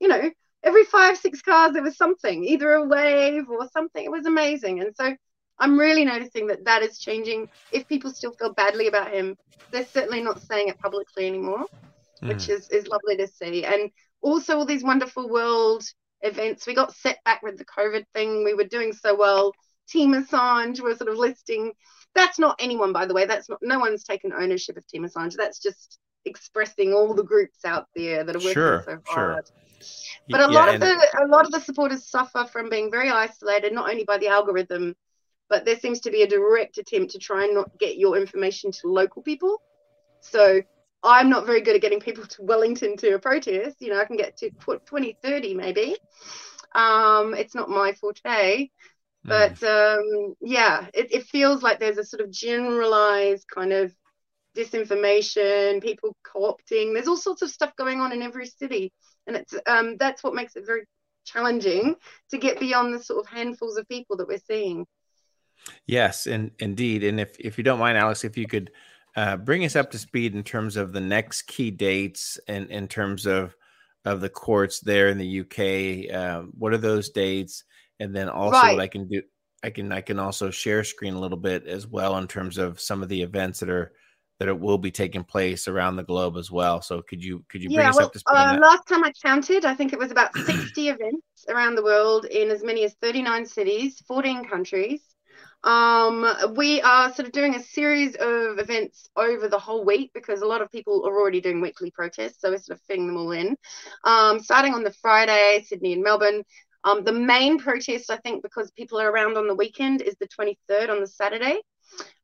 you 0.00 0.08
know, 0.08 0.30
every 0.66 0.84
five 0.84 1.16
six 1.16 1.40
cars 1.40 1.72
there 1.72 1.82
was 1.82 1.96
something, 1.96 2.44
either 2.44 2.72
a 2.72 2.84
wave 2.84 3.48
or 3.48 3.68
something. 3.72 4.04
It 4.04 4.10
was 4.10 4.26
amazing, 4.26 4.80
and 4.80 4.94
so 4.94 5.16
I'm 5.58 5.78
really 5.78 6.04
noticing 6.04 6.48
that 6.48 6.64
that 6.64 6.82
is 6.82 6.98
changing. 6.98 7.48
If 7.72 7.88
people 7.88 8.10
still 8.10 8.32
feel 8.32 8.52
badly 8.52 8.88
about 8.88 9.12
him, 9.12 9.36
they're 9.70 9.86
certainly 9.86 10.20
not 10.20 10.42
saying 10.42 10.68
it 10.68 10.78
publicly 10.78 11.26
anymore, 11.26 11.66
mm. 12.22 12.28
which 12.28 12.48
is 12.48 12.68
is 12.70 12.88
lovely 12.88 13.16
to 13.16 13.28
see. 13.28 13.64
And 13.64 13.90
also 14.20 14.58
all 14.58 14.66
these 14.66 14.84
wonderful 14.84 15.28
world 15.28 15.84
events. 16.22 16.66
We 16.66 16.74
got 16.74 16.94
set 16.94 17.22
back 17.24 17.42
with 17.42 17.58
the 17.58 17.64
COVID 17.64 18.04
thing. 18.12 18.44
We 18.44 18.54
were 18.54 18.64
doing 18.64 18.92
so 18.92 19.16
well. 19.16 19.52
Team 19.88 20.14
Assange 20.14 20.80
was 20.80 20.98
sort 20.98 21.10
of 21.10 21.16
listing. 21.16 21.72
That's 22.14 22.38
not 22.38 22.56
anyone, 22.58 22.92
by 22.92 23.06
the 23.06 23.14
way. 23.14 23.26
That's 23.26 23.48
not. 23.48 23.60
No 23.62 23.78
one's 23.78 24.02
taken 24.02 24.32
ownership 24.32 24.76
of 24.76 24.86
Team 24.86 25.04
Assange. 25.04 25.34
That's 25.36 25.60
just 25.60 25.98
expressing 26.26 26.92
all 26.92 27.14
the 27.14 27.22
groups 27.22 27.64
out 27.64 27.86
there 27.94 28.24
that 28.24 28.36
are 28.36 28.40
working 28.40 28.52
sure, 28.52 28.82
so 28.84 28.98
hard. 29.06 29.46
Sure. 29.46 29.54
But 30.28 30.40
a 30.40 30.52
yeah, 30.52 30.58
lot 30.58 30.74
of 30.74 30.80
the 30.80 31.24
a 31.24 31.26
lot 31.26 31.46
of 31.46 31.52
the 31.52 31.60
supporters 31.60 32.08
suffer 32.08 32.44
from 32.50 32.68
being 32.68 32.90
very 32.90 33.10
isolated, 33.10 33.72
not 33.72 33.88
only 33.90 34.04
by 34.04 34.18
the 34.18 34.28
algorithm, 34.28 34.96
but 35.48 35.64
there 35.64 35.78
seems 35.78 36.00
to 36.00 36.10
be 36.10 36.22
a 36.22 36.26
direct 36.26 36.78
attempt 36.78 37.12
to 37.12 37.18
try 37.18 37.44
and 37.44 37.54
not 37.54 37.78
get 37.78 37.96
your 37.96 38.16
information 38.16 38.72
to 38.72 38.88
local 38.88 39.22
people. 39.22 39.62
So 40.20 40.62
I'm 41.02 41.30
not 41.30 41.46
very 41.46 41.60
good 41.60 41.76
at 41.76 41.82
getting 41.82 42.00
people 42.00 42.26
to 42.26 42.42
Wellington 42.42 42.96
to 42.98 43.14
a 43.14 43.18
protest. 43.18 43.76
You 43.80 43.90
know, 43.90 44.00
I 44.00 44.04
can 44.04 44.16
get 44.16 44.36
to 44.38 44.50
20, 44.50 45.18
30 45.22 45.54
maybe. 45.54 45.96
Um, 46.74 47.34
it's 47.34 47.54
not 47.54 47.70
my 47.70 47.92
forte. 47.92 48.68
Hmm. 49.24 49.28
But 49.28 49.62
um, 49.62 50.34
yeah, 50.40 50.86
it, 50.92 51.12
it 51.12 51.24
feels 51.24 51.62
like 51.62 51.78
there's 51.78 51.98
a 51.98 52.04
sort 52.04 52.22
of 52.22 52.30
generalized 52.30 53.46
kind 53.48 53.72
of 53.72 53.94
disinformation, 54.56 55.82
people 55.82 56.16
co-opting. 56.24 56.94
There's 56.94 57.08
all 57.08 57.16
sorts 57.16 57.42
of 57.42 57.50
stuff 57.50 57.74
going 57.76 58.00
on 58.00 58.12
in 58.12 58.22
every 58.22 58.46
city, 58.46 58.92
and 59.26 59.36
it's 59.36 59.54
um, 59.66 59.96
that's 59.98 60.22
what 60.22 60.34
makes 60.34 60.56
it 60.56 60.66
very 60.66 60.84
challenging 61.24 61.96
to 62.30 62.38
get 62.38 62.60
beyond 62.60 62.94
the 62.94 63.02
sort 63.02 63.24
of 63.24 63.30
handfuls 63.30 63.76
of 63.76 63.88
people 63.88 64.16
that 64.16 64.28
we're 64.28 64.38
seeing. 64.38 64.86
Yes, 65.86 66.26
and 66.26 66.50
indeed. 66.58 67.04
And 67.04 67.20
if 67.20 67.36
if 67.38 67.58
you 67.58 67.64
don't 67.64 67.78
mind, 67.78 67.98
Alex, 67.98 68.24
if 68.24 68.36
you 68.36 68.46
could 68.46 68.70
uh, 69.16 69.36
bring 69.36 69.64
us 69.64 69.76
up 69.76 69.90
to 69.90 69.98
speed 69.98 70.34
in 70.34 70.42
terms 70.42 70.76
of 70.76 70.92
the 70.92 71.00
next 71.00 71.42
key 71.42 71.70
dates 71.70 72.38
and 72.48 72.70
in 72.70 72.86
terms 72.86 73.26
of 73.26 73.56
of 74.06 74.20
the 74.20 74.28
courts 74.28 74.80
there 74.80 75.08
in 75.08 75.18
the 75.18 75.40
UK. 75.40 76.14
Uh, 76.14 76.42
what 76.56 76.72
are 76.72 76.78
those 76.78 77.10
dates? 77.10 77.64
And 77.98 78.14
then 78.14 78.28
also 78.28 78.52
right. 78.52 78.72
what 78.72 78.82
I 78.82 78.86
can 78.86 79.08
do, 79.08 79.22
I 79.62 79.70
can 79.70 79.90
I 79.90 80.00
can 80.00 80.18
also 80.18 80.50
share 80.50 80.84
screen 80.84 81.14
a 81.14 81.20
little 81.20 81.38
bit 81.38 81.66
as 81.66 81.86
well 81.86 82.16
in 82.18 82.28
terms 82.28 82.56
of 82.56 82.80
some 82.80 83.02
of 83.02 83.08
the 83.08 83.22
events 83.22 83.60
that 83.60 83.70
are 83.70 83.92
that 84.38 84.48
it 84.48 84.58
will 84.58 84.78
be 84.78 84.90
taking 84.90 85.24
place 85.24 85.66
around 85.66 85.96
the 85.96 86.04
globe 86.04 86.36
as 86.36 86.50
well. 86.50 86.82
So 86.82 87.02
could 87.02 87.22
you 87.22 87.44
could 87.48 87.62
you 87.62 87.68
bring 87.68 87.80
yeah, 87.80 87.90
us 87.90 87.96
well, 87.96 88.06
up 88.06 88.12
to 88.12 88.18
speed? 88.18 88.32
Uh, 88.34 88.58
last 88.60 88.86
time 88.86 89.04
I 89.04 89.12
counted, 89.22 89.64
I 89.64 89.74
think 89.74 89.92
it 89.92 89.98
was 89.98 90.10
about 90.10 90.34
60 90.36 90.88
events 90.88 91.44
around 91.48 91.74
the 91.74 91.82
world 91.82 92.26
in 92.26 92.50
as 92.50 92.62
many 92.62 92.84
as 92.84 92.94
39 93.00 93.46
cities, 93.46 94.02
14 94.06 94.44
countries. 94.44 95.02
Um, 95.64 96.54
we 96.54 96.80
are 96.82 97.12
sort 97.12 97.26
of 97.26 97.32
doing 97.32 97.56
a 97.56 97.62
series 97.62 98.14
of 98.16 98.58
events 98.58 99.08
over 99.16 99.48
the 99.48 99.58
whole 99.58 99.84
week 99.84 100.12
because 100.14 100.42
a 100.42 100.46
lot 100.46 100.62
of 100.62 100.70
people 100.70 101.04
are 101.06 101.18
already 101.18 101.40
doing 101.40 101.60
weekly 101.60 101.90
protests, 101.90 102.40
so 102.40 102.50
we're 102.50 102.58
sort 102.58 102.78
of 102.78 102.84
fitting 102.86 103.06
them 103.06 103.16
all 103.16 103.32
in. 103.32 103.56
Um, 104.04 104.38
starting 104.38 104.74
on 104.74 104.84
the 104.84 104.92
Friday, 104.92 105.64
Sydney 105.66 105.94
and 105.94 106.02
Melbourne. 106.02 106.44
Um, 106.84 107.02
the 107.02 107.12
main 107.12 107.58
protest, 107.58 108.10
I 108.10 108.18
think, 108.18 108.44
because 108.44 108.70
people 108.70 109.00
are 109.00 109.10
around 109.10 109.36
on 109.36 109.48
the 109.48 109.56
weekend, 109.56 110.02
is 110.02 110.14
the 110.20 110.28
23rd 110.28 110.88
on 110.88 111.00
the 111.00 111.06
Saturday. 111.08 111.60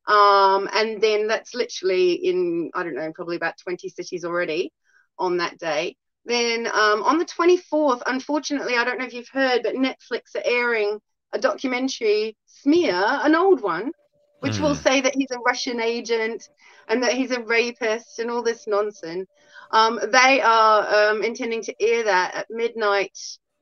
Um, 0.06 0.68
and 0.72 1.00
then 1.00 1.28
that's 1.28 1.54
literally 1.54 2.12
in, 2.12 2.70
I 2.74 2.82
don't 2.82 2.94
know, 2.94 3.12
probably 3.12 3.36
about 3.36 3.58
20 3.58 3.88
cities 3.88 4.24
already 4.24 4.72
on 5.18 5.36
that 5.38 5.58
day. 5.58 5.96
Then 6.24 6.66
um, 6.66 7.02
on 7.02 7.18
the 7.18 7.24
24th, 7.24 8.02
unfortunately, 8.06 8.76
I 8.76 8.84
don't 8.84 8.98
know 8.98 9.06
if 9.06 9.14
you've 9.14 9.28
heard, 9.28 9.62
but 9.62 9.74
Netflix 9.74 10.36
are 10.36 10.42
airing 10.44 10.98
a 11.32 11.38
documentary 11.38 12.36
smear, 12.46 12.94
an 12.94 13.34
old 13.34 13.60
one, 13.60 13.92
which 14.40 14.54
mm. 14.54 14.60
will 14.60 14.74
hmm. 14.74 14.82
say 14.82 15.00
that 15.00 15.14
he's 15.14 15.30
a 15.30 15.38
Russian 15.38 15.80
agent 15.80 16.48
and 16.88 17.02
that 17.02 17.12
he's 17.12 17.30
a 17.30 17.40
rapist 17.40 18.18
and 18.18 18.30
all 18.30 18.42
this 18.42 18.66
nonsense. 18.66 19.28
Um, 19.70 19.98
they 20.10 20.40
are 20.40 21.10
um, 21.10 21.22
intending 21.22 21.62
to 21.62 21.82
air 21.82 22.04
that 22.04 22.34
at 22.34 22.46
midnight, 22.50 23.16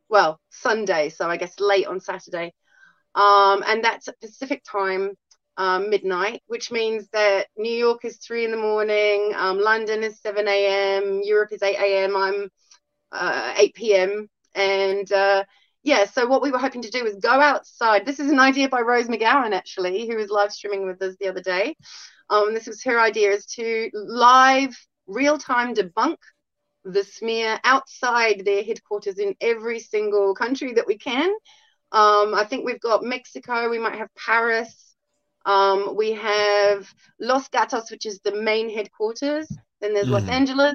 well, 0.09 0.41
Sunday, 0.51 1.11
so 1.11 1.29
I 1.29 1.37
guess 1.37 1.61
late 1.61 1.87
on 1.87 2.01
Saturday. 2.01 2.53
Um, 3.15 3.63
and 3.67 3.85
that's 3.85 4.09
at 4.09 4.21
Pacific 4.21 4.63
time, 4.65 5.17
um, 5.61 5.91
midnight, 5.91 6.43
which 6.47 6.73
means 6.73 7.07
that 7.13 7.49
New 7.55 7.73
York 7.73 8.07
is 8.07 8.17
3 8.17 8.47
in 8.47 8.51
the 8.51 8.57
morning, 8.57 9.35
um, 9.37 9.61
London 9.61 10.03
is 10.03 10.19
7 10.19 10.49
a.m., 10.49 11.21
Europe 11.23 11.53
is 11.53 11.63
8 11.63 11.77
a.m., 11.77 12.17
I'm 12.17 12.49
uh, 13.13 13.53
8 13.59 13.75
p.m. 13.75 14.27
And 14.55 15.13
uh, 15.13 15.45
yeah, 15.83 16.07
so 16.07 16.27
what 16.27 16.41
we 16.41 16.51
were 16.51 16.59
hoping 16.59 16.81
to 16.81 16.91
do 16.91 17.05
was 17.05 17.17
go 17.17 17.29
outside. 17.29 18.07
This 18.07 18.21
is 18.21 18.31
an 18.31 18.41
idea 18.41 18.71
by 18.71 18.81
Rose 18.81 19.09
McGowan, 19.09 19.53
actually, 19.53 20.09
who 20.09 20.17
was 20.17 20.31
live 20.31 20.51
streaming 20.51 20.87
with 20.87 21.03
us 21.03 21.15
the 21.21 21.29
other 21.29 21.43
day. 21.43 21.77
Um, 22.31 22.55
this 22.55 22.67
was 22.67 22.83
her 22.85 22.99
idea 22.99 23.31
is 23.31 23.45
to 23.57 23.91
live 23.93 24.75
real 25.07 25.37
time 25.37 25.75
debunk 25.75 26.17
the 26.85 27.05
smear 27.05 27.61
outside 27.65 28.47
their 28.47 28.63
headquarters 28.63 29.19
in 29.19 29.35
every 29.43 29.79
single 29.79 30.35
country 30.35 30.73
that 30.73 30.87
we 30.87 30.97
can. 30.97 31.29
Um, 31.93 32.35
I 32.35 32.47
think 32.49 32.65
we've 32.65 32.81
got 32.81 33.03
Mexico, 33.03 33.69
we 33.69 33.79
might 33.79 33.97
have 33.97 34.09
Paris, 34.15 34.90
um, 35.47 35.97
we 35.97 36.13
have 36.13 36.93
Los 37.19 37.49
Gatos, 37.49 37.91
which 37.91 38.07
is 38.07 38.21
the 38.21 38.35
main 38.35 38.69
headquarters. 38.69 39.49
Then 39.81 39.95
there's 39.95 40.09
mm. 40.09 40.13
Los 40.13 40.29
Angeles, 40.29 40.75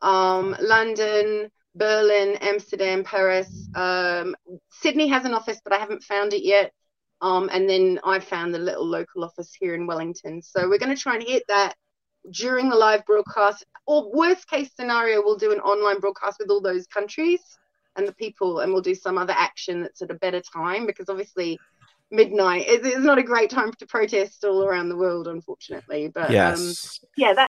um, 0.00 0.56
London, 0.60 1.50
Berlin, 1.74 2.36
Amsterdam, 2.40 3.04
Paris. 3.04 3.68
Um, 3.74 4.36
Sydney 4.70 5.08
has 5.08 5.24
an 5.24 5.34
office, 5.34 5.60
but 5.62 5.72
I 5.72 5.78
haven't 5.78 6.04
found 6.04 6.32
it 6.32 6.44
yet. 6.44 6.72
Um, 7.20 7.50
and 7.52 7.68
then 7.68 8.00
I 8.02 8.18
found 8.20 8.54
the 8.54 8.58
little 8.58 8.86
local 8.86 9.24
office 9.24 9.52
here 9.52 9.74
in 9.74 9.86
Wellington. 9.86 10.40
So 10.40 10.68
we're 10.68 10.78
going 10.78 10.94
to 10.94 11.00
try 11.00 11.16
and 11.16 11.22
hit 11.22 11.42
that 11.48 11.74
during 12.32 12.70
the 12.70 12.76
live 12.76 13.04
broadcast. 13.04 13.64
Or 13.86 14.10
worst 14.14 14.48
case 14.48 14.70
scenario, 14.74 15.22
we'll 15.22 15.36
do 15.36 15.52
an 15.52 15.60
online 15.60 16.00
broadcast 16.00 16.38
with 16.38 16.50
all 16.50 16.60
those 16.60 16.86
countries 16.86 17.40
and 17.96 18.06
the 18.06 18.14
people, 18.14 18.60
and 18.60 18.72
we'll 18.72 18.82
do 18.82 18.94
some 18.94 19.18
other 19.18 19.34
action 19.36 19.82
that's 19.82 20.00
at 20.00 20.10
a 20.10 20.14
better 20.14 20.40
time 20.40 20.86
because 20.86 21.08
obviously 21.08 21.58
midnight 22.10 22.66
is, 22.66 22.86
is 22.86 23.04
not 23.04 23.18
a 23.18 23.22
great 23.22 23.50
time 23.50 23.72
to 23.72 23.86
protest 23.86 24.44
all 24.44 24.64
around 24.64 24.88
the 24.88 24.96
world, 24.96 25.28
unfortunately. 25.28 26.08
But 26.08 26.26
um, 26.26 26.32
yes. 26.32 27.00
Um, 27.02 27.08
yeah, 27.16 27.32
that 27.34 27.48